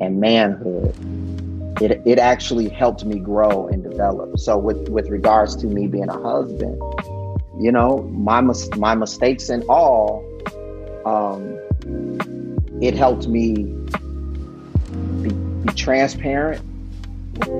[0.00, 0.94] and manhood
[1.82, 4.38] it, it actually helped me grow and develop.
[4.38, 6.80] So with with regards to me being a husband
[7.60, 8.40] you know my
[8.76, 10.24] my mistakes and all
[11.04, 11.58] um
[12.80, 13.64] it helped me
[15.22, 16.62] be, be transparent.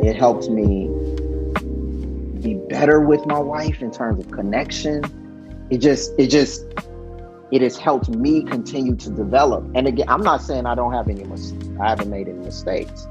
[0.03, 0.89] It helped me
[2.41, 5.03] be better with my wife in terms of connection
[5.71, 6.65] it just it just
[7.53, 9.65] it has helped me continue to develop.
[9.75, 11.69] And again, I'm not saying I don't have any mistakes.
[11.81, 13.07] I haven't made any mistakes.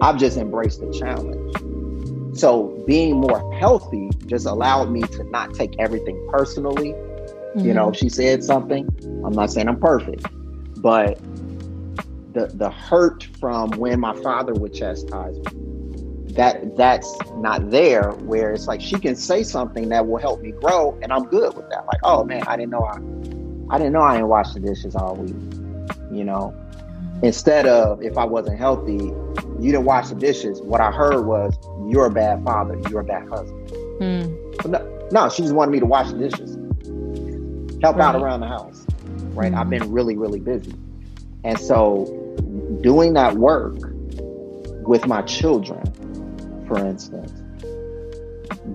[0.00, 2.38] I've just embraced the challenge.
[2.38, 6.92] So being more healthy just allowed me to not take everything personally.
[6.92, 7.60] Mm-hmm.
[7.60, 7.94] You know, mm-hmm.
[7.94, 8.88] she said something.
[9.24, 10.26] I'm not saying I'm perfect,
[10.82, 11.18] but
[12.32, 15.63] the the hurt from when my father would chastise me,
[16.34, 20.52] that that's not there where it's like she can say something that will help me
[20.52, 21.86] grow and I'm good with that.
[21.86, 22.98] Like, oh man, I didn't know I
[23.74, 25.34] I didn't know I didn't wash the dishes all week.
[26.10, 26.54] You know,
[27.22, 29.12] instead of if I wasn't healthy,
[29.60, 30.60] you didn't wash the dishes.
[30.60, 31.56] What I heard was
[31.88, 33.68] you're a bad father, you're a bad husband.
[34.00, 34.66] Mm.
[34.66, 36.56] no, no, she just wanted me to wash the dishes,
[37.80, 38.06] help right.
[38.06, 38.84] out around the house.
[39.34, 39.58] Right, mm.
[39.58, 40.74] I've been really, really busy,
[41.44, 42.06] and so
[42.82, 43.76] doing that work
[44.86, 45.82] with my children,
[46.66, 47.32] for instance,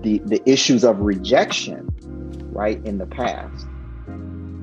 [0.02, 1.88] the the issues of rejection,
[2.52, 3.66] right in the past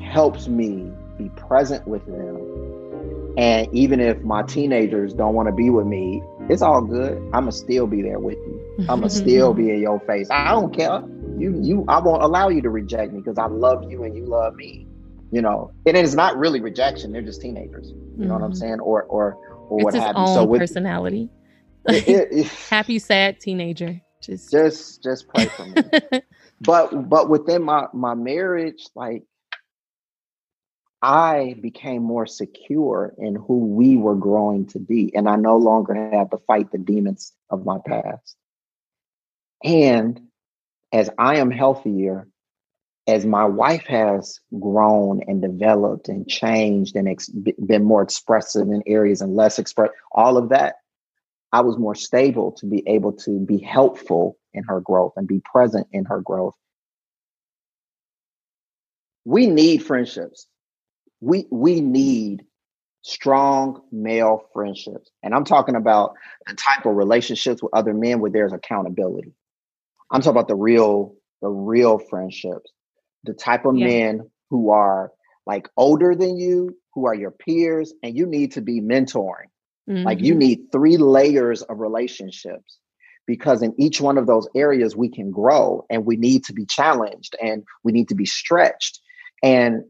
[0.02, 3.36] helps me be present with them.
[3.38, 7.22] And even if my teenagers don't want to be with me, it's all good.
[7.34, 8.86] I'ma still be there with you.
[8.90, 10.28] I'ma still be in your face.
[10.32, 11.04] I don't care.
[11.38, 14.26] You you I won't allow you to reject me because I love you and you
[14.26, 14.88] love me.
[15.32, 17.12] You know, and it's not really rejection.
[17.12, 17.90] They're just teenagers.
[17.90, 18.28] You mm-hmm.
[18.28, 18.60] know what I'm mm-hmm.
[18.60, 18.80] saying?
[18.80, 19.36] Or or
[19.70, 20.28] or it's what have you.
[20.28, 21.30] So with personality.
[21.88, 24.02] It, it, Happy, sad teenager.
[24.22, 26.22] Just just just pray for me.
[26.62, 29.24] but but within my my marriage, like
[31.02, 35.16] I became more secure in who we were growing to be.
[35.16, 38.36] And I no longer had to fight the demons of my past.
[39.64, 40.22] And
[40.92, 42.28] as I am healthier,
[43.06, 48.84] as my wife has grown and developed and changed and ex- been more expressive in
[48.86, 50.76] areas and less express, all of that,
[51.52, 55.42] I was more stable to be able to be helpful in her growth and be
[55.44, 56.56] present in her growth.
[59.26, 60.48] We need friendships.
[61.20, 62.44] We we need
[63.02, 65.10] strong male friendships.
[65.24, 66.14] And I'm talking about
[66.46, 69.34] the type of relationships with other men where there's accountability.
[70.12, 72.72] I'm talking about the real the real friendships
[73.28, 73.86] the type of yeah.
[73.86, 75.12] men who are
[75.46, 79.50] like older than you, who are your peers, and you need to be mentoring.
[79.90, 80.04] Mm-hmm.
[80.06, 82.78] Like you need three layers of relationships
[83.26, 86.66] because in each one of those areas we can grow and we need to be
[86.66, 89.00] challenged and we need to be stretched.
[89.44, 89.84] And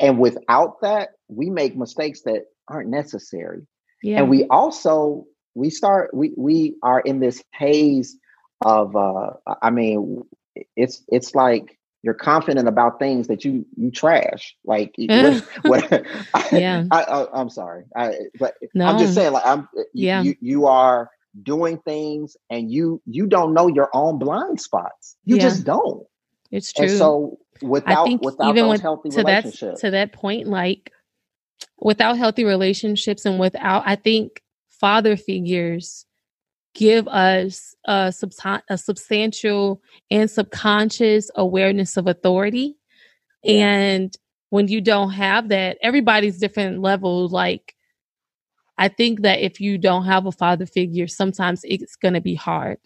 [0.00, 3.66] and without that, we make mistakes that aren't necessary.
[4.02, 4.18] Yeah.
[4.18, 8.16] And we also we start we we are in this haze
[8.64, 9.32] of uh
[9.62, 10.22] I mean
[10.76, 14.56] it's it's like you're confident about things that you you trash.
[14.64, 16.06] Like what, what
[16.52, 18.86] yeah, I, am sorry, I, but no.
[18.86, 21.10] I'm just saying, like I'm yeah, you, you are
[21.42, 25.16] doing things and you you don't know your own blind spots.
[25.24, 25.42] You yeah.
[25.42, 26.06] just don't.
[26.50, 26.86] It's true.
[26.86, 30.46] And so without I think without even with, healthy to relationships, that, to that point,
[30.46, 30.92] like
[31.78, 36.06] without healthy relationships and without, I think father figures
[36.78, 39.82] give us a, subs- a substantial
[40.12, 42.76] and subconscious awareness of authority.
[43.42, 43.66] Yeah.
[43.66, 44.16] And
[44.50, 47.28] when you don't have that, everybody's different level.
[47.28, 47.74] Like,
[48.78, 52.36] I think that if you don't have a father figure, sometimes it's going to be
[52.36, 52.78] hard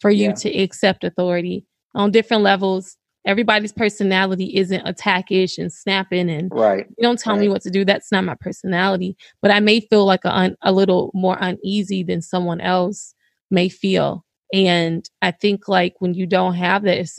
[0.00, 0.34] for you yeah.
[0.34, 2.96] to accept authority on different levels.
[3.26, 6.86] Everybody's personality isn't attackish and snapping, and right.
[6.96, 7.42] You don't tell right.
[7.42, 7.84] me what to do.
[7.84, 9.16] That's not my personality.
[9.42, 13.14] But I may feel like a, un, a little more uneasy than someone else
[13.50, 14.24] may feel.
[14.52, 17.18] And I think like when you don't have this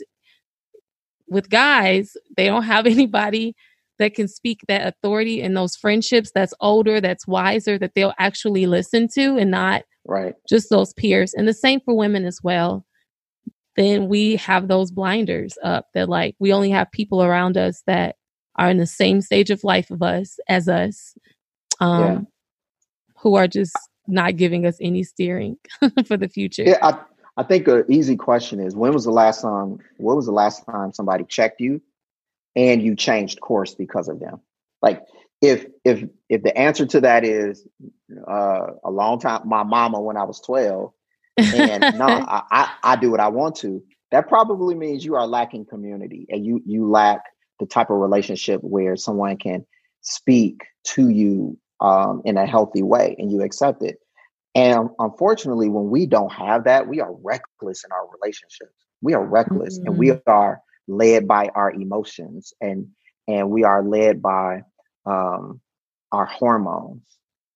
[1.28, 3.54] with guys, they don't have anybody
[3.98, 8.66] that can speak that authority in those friendships that's older, that's wiser, that they'll actually
[8.66, 11.34] listen to and not right just those peers.
[11.34, 12.84] And the same for women as well.
[13.76, 18.16] Then we have those blinders up that like we only have people around us that
[18.56, 21.14] are in the same stage of life of us as us.
[21.80, 22.20] Um yeah.
[23.20, 23.76] who are just
[24.08, 25.58] not giving us any steering
[26.06, 26.64] for the future.
[26.64, 26.98] Yeah, I,
[27.36, 30.64] I think an easy question is when was the last time what was the last
[30.66, 31.80] time somebody checked you
[32.56, 34.40] and you changed course because of them?
[34.82, 35.02] Like
[35.40, 37.66] if if if the answer to that is
[38.26, 40.92] uh, a long time my mama when I was 12
[41.36, 45.26] and no I, I, I do what I want to, that probably means you are
[45.26, 47.22] lacking community and you you lack
[47.60, 49.64] the type of relationship where someone can
[50.00, 53.98] speak to you um, in a healthy way and you accept it.
[54.54, 58.72] And unfortunately, when we don't have that, we are reckless in our relationships.
[59.02, 59.88] We are reckless mm-hmm.
[59.88, 60.30] and we mm-hmm.
[60.30, 62.88] are led by our emotions and
[63.28, 64.62] and we are led by
[65.04, 65.60] um,
[66.12, 67.02] our hormones.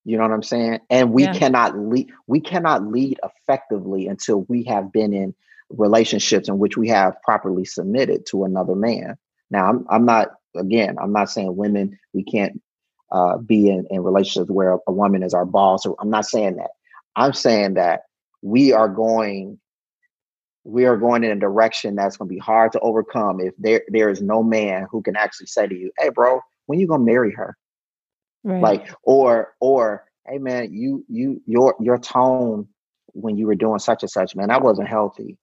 [0.05, 0.81] You know what I'm saying?
[0.91, 1.33] And we yeah.
[1.33, 5.35] cannot lead we cannot lead effectively until we have been in
[5.71, 9.17] relationships in which we have properly submitted to another man.
[9.51, 12.61] Now, I'm I'm not again, I'm not saying women we can't
[13.13, 15.87] uh, be in, in relationships where a woman is our boss.
[15.87, 16.71] Or I'm not saying that.
[17.15, 18.01] I'm saying that
[18.41, 19.59] we are going
[20.65, 23.83] we are going in a direction that's going to be hard to overcome if there
[23.89, 27.05] there is no man who can actually say to you, "Hey, bro, when you gonna
[27.05, 27.57] marry her?"
[28.45, 28.63] Right.
[28.63, 32.69] Like, or or hey, man, you you your your tone
[33.15, 35.37] when you were doing such and such, man, that wasn't healthy.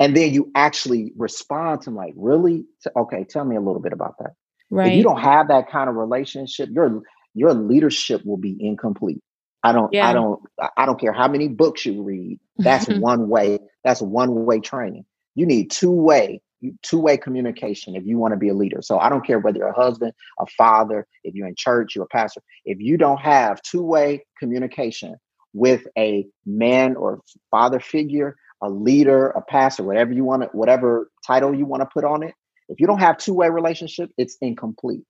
[0.00, 2.64] And then you actually respond to like, really?
[2.96, 4.32] Okay, tell me a little bit about that.
[4.74, 4.92] Right.
[4.92, 7.02] If you don't have that kind of relationship, your
[7.34, 9.22] your leadership will be incomplete.
[9.62, 10.08] I don't yeah.
[10.08, 10.40] I don't
[10.76, 12.38] I don't care how many books you read.
[12.58, 13.58] That's one way.
[13.82, 15.04] That's one way training.
[15.34, 16.40] You need two way
[16.82, 18.80] two way communication if you want to be a leader.
[18.82, 22.04] So I don't care whether you're a husband, a father, if you're in church, you're
[22.04, 22.40] a pastor.
[22.64, 25.16] If you don't have two way communication
[25.52, 27.20] with a man or
[27.50, 31.88] father figure, a leader, a pastor, whatever you want to, whatever title you want to
[31.92, 32.34] put on it,
[32.68, 35.04] if you don't have two way relationship, it's incomplete.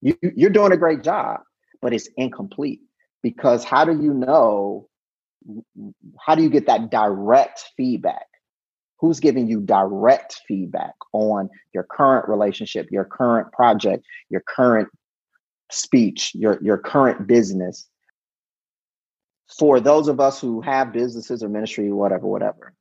[0.00, 1.40] You, you're doing a great job,
[1.80, 2.80] but it's incomplete
[3.22, 4.88] because how do you know?
[6.20, 8.26] How do you get that direct feedback?
[9.00, 14.88] Who's giving you direct feedback on your current relationship, your current project, your current
[15.72, 17.88] speech, your, your current business?
[19.58, 22.74] For those of us who have businesses or ministry, whatever, whatever,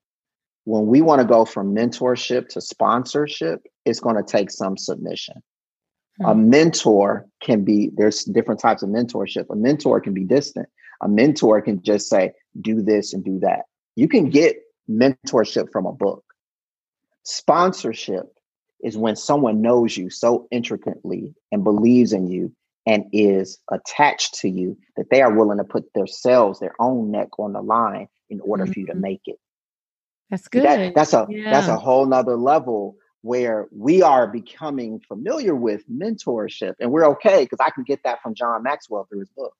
[0.65, 5.41] when we want to go from mentorship to sponsorship, it's going to take some submission.
[6.21, 6.25] Mm-hmm.
[6.29, 9.45] A mentor can be, there's different types of mentorship.
[9.49, 10.67] A mentor can be distant.
[11.01, 13.61] A mentor can just say, do this and do that.
[13.95, 14.57] You can get
[14.89, 16.23] mentorship from a book.
[17.23, 18.25] Sponsorship
[18.83, 22.53] is when someone knows you so intricately and believes in you
[22.85, 27.27] and is attached to you that they are willing to put themselves, their own neck
[27.39, 28.73] on the line in order mm-hmm.
[28.73, 29.01] for you to mm-hmm.
[29.01, 29.39] make it.
[30.31, 30.63] That's good.
[30.63, 31.51] That, that's a yeah.
[31.51, 37.43] that's a whole nother level where we are becoming familiar with mentorship and we're okay
[37.43, 39.53] because I can get that from John Maxwell through his book.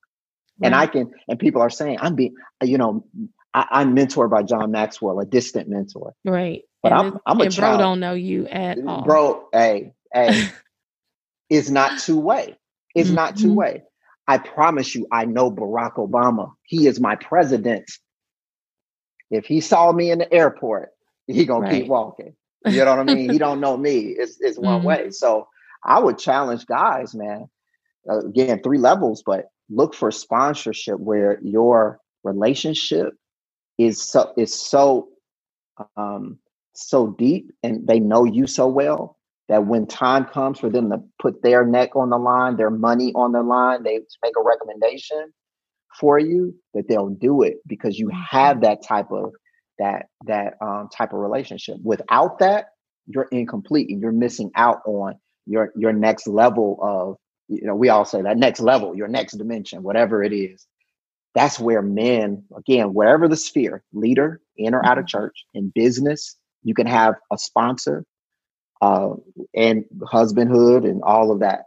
[0.60, 0.68] Right.
[0.68, 3.06] And I can, and people are saying, I'm being, you know,
[3.53, 6.14] I, am mentored by John Maxwell, a distant mentor.
[6.26, 6.64] Right.
[6.81, 7.77] But and I'm, I'm a and child.
[7.77, 9.03] Bro don't know you at all.
[9.03, 10.49] Bro, hey, hey,
[11.49, 12.57] is not two way.
[12.95, 13.15] It's mm-hmm.
[13.15, 13.84] not two way.
[14.27, 16.53] I promise you, I know Barack Obama.
[16.64, 17.91] He is my president.
[19.31, 20.91] If he saw me in the airport,
[21.25, 21.81] he gonna right.
[21.81, 22.35] keep walking.
[22.65, 23.31] You know what I mean?
[23.31, 24.15] he don't know me.
[24.17, 24.87] It's it's one mm-hmm.
[24.87, 25.11] way.
[25.11, 25.47] So
[25.83, 27.49] I would challenge guys, man.
[28.09, 33.13] Uh, again, three levels, but look for sponsorship where your relationship
[33.77, 35.07] is so is so
[35.97, 36.37] um
[36.73, 39.17] so deep and they know you so well
[39.49, 43.11] that when time comes for them to put their neck on the line, their money
[43.15, 45.33] on the line, they make a recommendation
[45.99, 48.65] for you that they'll do it because you have mm-hmm.
[48.65, 49.34] that type of
[49.80, 51.77] that that um, type of relationship.
[51.84, 52.68] Without that,
[53.07, 55.15] you're incomplete and you're missing out on
[55.45, 59.34] your your next level of you know we all say that next level, your next
[59.34, 60.65] dimension, whatever it is.
[61.34, 65.18] That's where men, again, wherever the sphere, leader, in or out of mm-hmm.
[65.18, 68.05] church, in business, you can have a sponsor,
[68.81, 69.13] uh,
[69.55, 71.65] and husbandhood and all of that.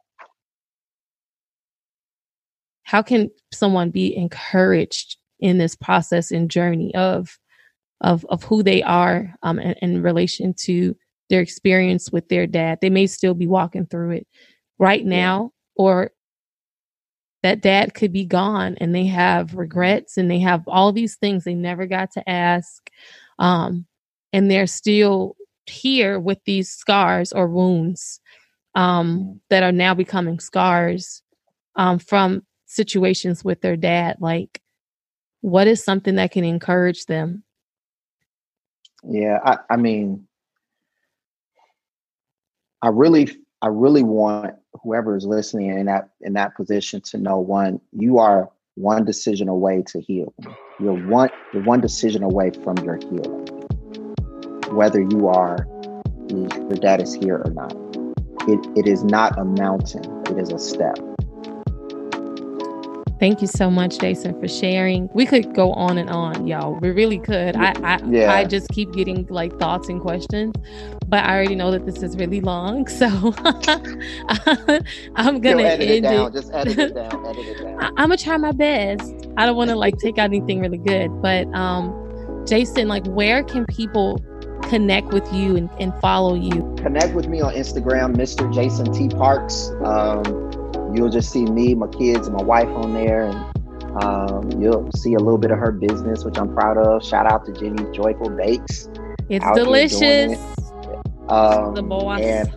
[2.84, 7.38] How can someone be encouraged in this process and journey of
[8.00, 10.96] of of who they are um, in, in relation to
[11.30, 12.78] their experience with their dad?
[12.80, 14.26] They may still be walking through it
[14.78, 16.12] right now, or
[17.44, 21.44] that dad could be gone and they have regrets and they have all these things
[21.44, 22.90] they never got to ask
[23.38, 23.84] um,
[24.32, 25.36] and they're still
[25.66, 28.18] here with these scars or wounds
[28.74, 31.22] um, that are now becoming scars
[31.76, 32.42] um, from
[32.74, 34.16] situations with their dad.
[34.20, 34.60] Like,
[35.40, 37.42] what is something that can encourage them?
[39.06, 40.26] Yeah, I, I mean,
[42.82, 43.28] I really,
[43.62, 48.18] I really want whoever is listening in that in that position to know one, you
[48.18, 50.34] are one decision away to heal.
[50.80, 53.46] You're one, you're one decision away from your healing.
[54.70, 55.66] Whether you are
[56.30, 57.72] your dad is here or not.
[58.48, 60.98] It, it is not a mountain, it is a step.
[63.24, 65.08] Thank you so much, Jason, for sharing.
[65.14, 66.74] We could go on and on, y'all.
[66.74, 67.56] We really could.
[67.56, 68.30] I I, yeah.
[68.30, 70.54] I just keep getting like thoughts and questions,
[71.08, 73.06] but I already know that this is really long, so
[75.16, 76.26] I'm gonna Yo, edit end it down.
[76.26, 76.32] It.
[76.34, 77.26] Just edit it down.
[77.26, 77.82] Edit it down.
[77.82, 79.14] I, I'm gonna try my best.
[79.38, 83.42] I don't want to like take out anything really good, but um, Jason, like, where
[83.42, 84.22] can people
[84.64, 86.74] connect with you and, and follow you?
[86.76, 88.52] Connect with me on Instagram, Mr.
[88.52, 89.08] Jason T.
[89.08, 89.70] Parks.
[89.82, 90.50] Um,
[90.96, 95.14] you'll just see me, my kids, and my wife on there, and um, you'll see
[95.14, 97.04] a little bit of her business, which I'm proud of.
[97.04, 98.88] Shout out to Jenny Joyful Bakes.
[99.28, 100.32] It's delicious.
[100.32, 100.38] It.
[101.28, 102.20] Um, the boss.
[102.20, 102.48] And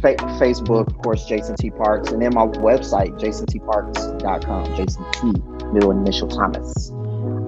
[0.00, 1.70] fa- Facebook, of course, Jason T.
[1.70, 4.76] Parks, and then my website, jasontparks.com.
[4.76, 5.32] Jason T.
[5.72, 6.90] Middle initial Thomas.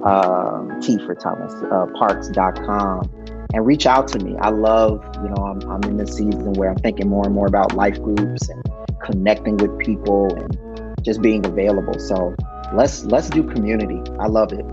[0.03, 1.53] Um, T for Thomas.
[1.71, 3.09] Uh, Parks.com
[3.53, 4.35] and reach out to me.
[4.41, 7.47] I love, you know, I'm, I'm in the season where I'm thinking more and more
[7.47, 8.61] about life groups and
[9.01, 11.99] connecting with people and just being available.
[11.99, 12.35] So
[12.73, 14.01] let's let's do community.
[14.19, 14.65] I love it.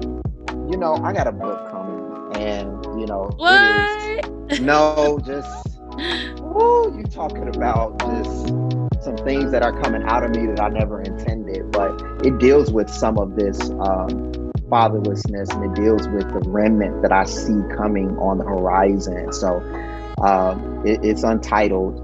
[0.71, 4.61] You know, I got a book coming, and you know, what?
[4.61, 5.79] no, just
[6.41, 8.49] woo, you talking about just
[9.05, 12.73] some things that are coming out of me that I never intended, but it deals
[12.73, 14.33] with some of this um,
[14.69, 19.33] fatherlessness and it deals with the remnant that I see coming on the horizon.
[19.33, 19.61] So
[20.23, 22.04] um, it, it's untitled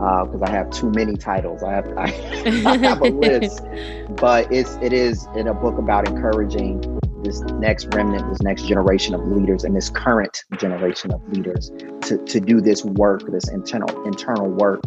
[0.00, 1.62] because uh, I have too many titles.
[1.62, 2.04] I have I,
[2.66, 3.62] I have a list,
[4.16, 6.80] but it's it is in a book about encouraging
[7.22, 11.70] this next remnant, this next generation of leaders, and this current generation of leaders
[12.02, 14.82] to, to do this work, this internal internal work,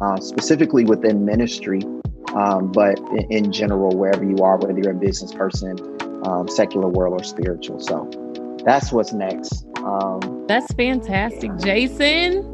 [0.00, 1.82] uh, specifically within ministry,
[2.36, 5.76] um, but in, in, general, wherever you are, whether you're a business person,
[6.24, 7.80] um, secular world or spiritual.
[7.80, 8.08] So
[8.64, 9.66] that's what's next.
[9.78, 11.64] Um, that's fantastic, yeah.
[11.64, 12.51] Jason.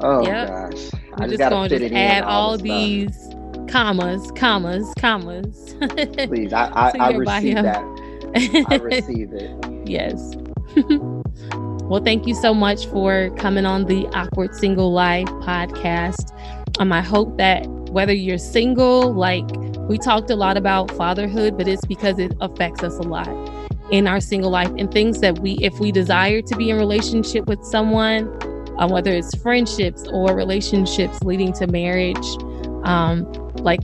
[0.00, 0.48] Oh yep.
[0.48, 3.28] gosh, I just, just gonna just add all, all these
[3.68, 5.74] commas, commas, commas.
[6.26, 7.84] Please, I I, I receive that.
[8.70, 9.54] I receive it.
[9.88, 10.34] Yes.
[11.54, 16.30] well, thank you so much for coming on the Awkward Single Life podcast.
[16.78, 19.48] Um, I hope that whether you're single, like
[19.88, 23.28] we talked a lot about fatherhood, but it's because it affects us a lot
[23.90, 27.46] in our single life and things that we, if we desire to be in relationship
[27.46, 28.26] with someone,
[28.78, 32.26] um, whether it's friendships or relationships leading to marriage.
[32.84, 33.80] Um, like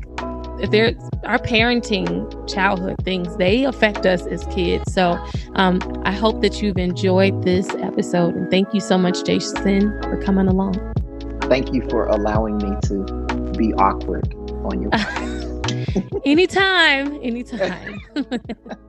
[0.70, 0.94] there
[1.24, 5.12] our parenting childhood things they affect us as kids so
[5.56, 10.20] um, i hope that you've enjoyed this episode and thank you so much jason for
[10.22, 10.74] coming along
[11.42, 13.04] thank you for allowing me to
[13.58, 14.32] be awkward
[14.64, 14.90] on your
[16.24, 18.00] anytime anytime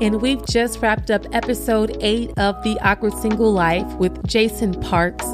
[0.00, 5.24] And we've just wrapped up episode eight of The Awkward Single Life with Jason Parks.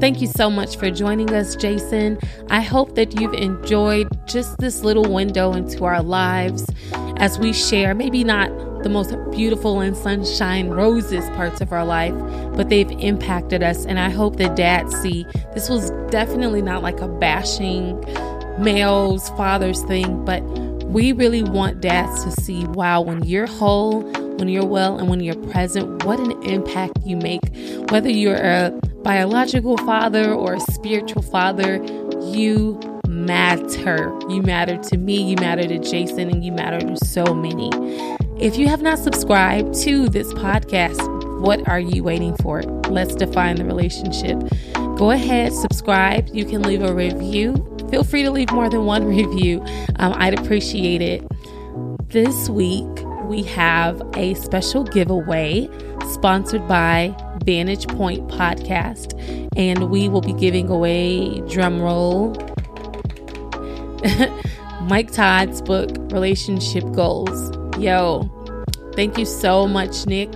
[0.00, 2.18] Thank you so much for joining us, Jason.
[2.50, 6.66] I hope that you've enjoyed just this little window into our lives
[7.18, 8.50] as we share, maybe not
[8.82, 12.14] the most beautiful and sunshine roses parts of our life,
[12.54, 13.86] but they've impacted us.
[13.86, 18.00] And I hope that dads see this was definitely not like a bashing
[18.58, 20.42] males, fathers thing, but
[20.88, 24.02] we really want dads to see wow, when you're whole,
[24.38, 27.42] when you're well, and when you're present, what an impact you make.
[27.90, 28.70] Whether you're a
[29.02, 31.76] biological father or a spiritual father,
[32.24, 34.18] you matter.
[34.30, 37.70] You matter to me, you matter to Jason, and you matter to so many.
[38.42, 42.62] If you have not subscribed to this podcast, what are you waiting for?
[42.88, 44.38] Let's define the relationship.
[44.96, 46.28] Go ahead, subscribe.
[46.32, 47.52] You can leave a review
[47.90, 49.60] feel free to leave more than one review.
[49.96, 51.24] Um, I'd appreciate it.
[52.08, 52.86] This week,
[53.24, 55.68] we have a special giveaway
[56.10, 59.14] sponsored by Vantage Point Podcast,
[59.56, 62.36] and we will be giving away drumroll
[64.88, 67.52] Mike Todd's book, Relationship Goals.
[67.78, 68.30] Yo,
[68.94, 70.32] thank you so much, Nick,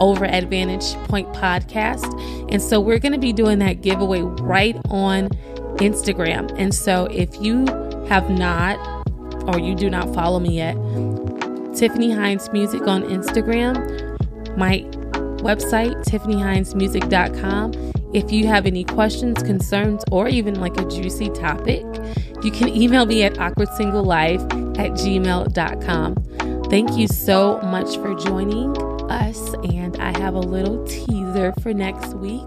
[0.00, 2.04] over at Vantage Point Podcast.
[2.52, 5.30] And so we're going to be doing that giveaway right on
[5.82, 6.52] Instagram.
[6.58, 7.66] And so if you
[8.08, 8.78] have not
[9.48, 10.74] or you do not follow me yet,
[11.74, 13.76] Tiffany Hines Music on Instagram,
[14.56, 14.80] my
[15.42, 17.92] website, tiffanyhinesmusic.com.
[18.14, 21.84] If you have any questions, concerns, or even like a juicy topic,
[22.42, 26.14] you can email me at awkwardsinglelife at gmail.com.
[26.64, 28.76] Thank you so much for joining
[29.10, 32.46] us, and I have a little teaser for next week.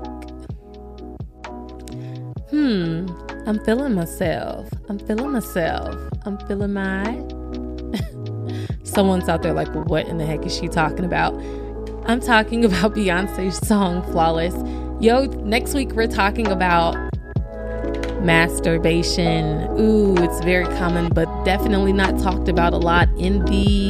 [2.56, 3.08] Hmm,
[3.48, 4.70] I'm feeling myself.
[4.88, 5.94] I'm feeling myself.
[6.24, 7.04] I'm feeling my.
[8.86, 11.34] Someone's out there like, what in the heck is she talking about?
[12.06, 14.56] I'm talking about Beyonce's song Flawless.
[15.04, 16.96] Yo, next week we're talking about
[18.22, 19.68] masturbation.
[19.78, 23.90] Ooh, it's very common, but definitely not talked about a lot in the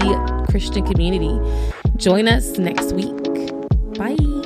[0.50, 1.40] Christian community.
[1.98, 3.16] Join us next week.
[3.96, 4.44] Bye.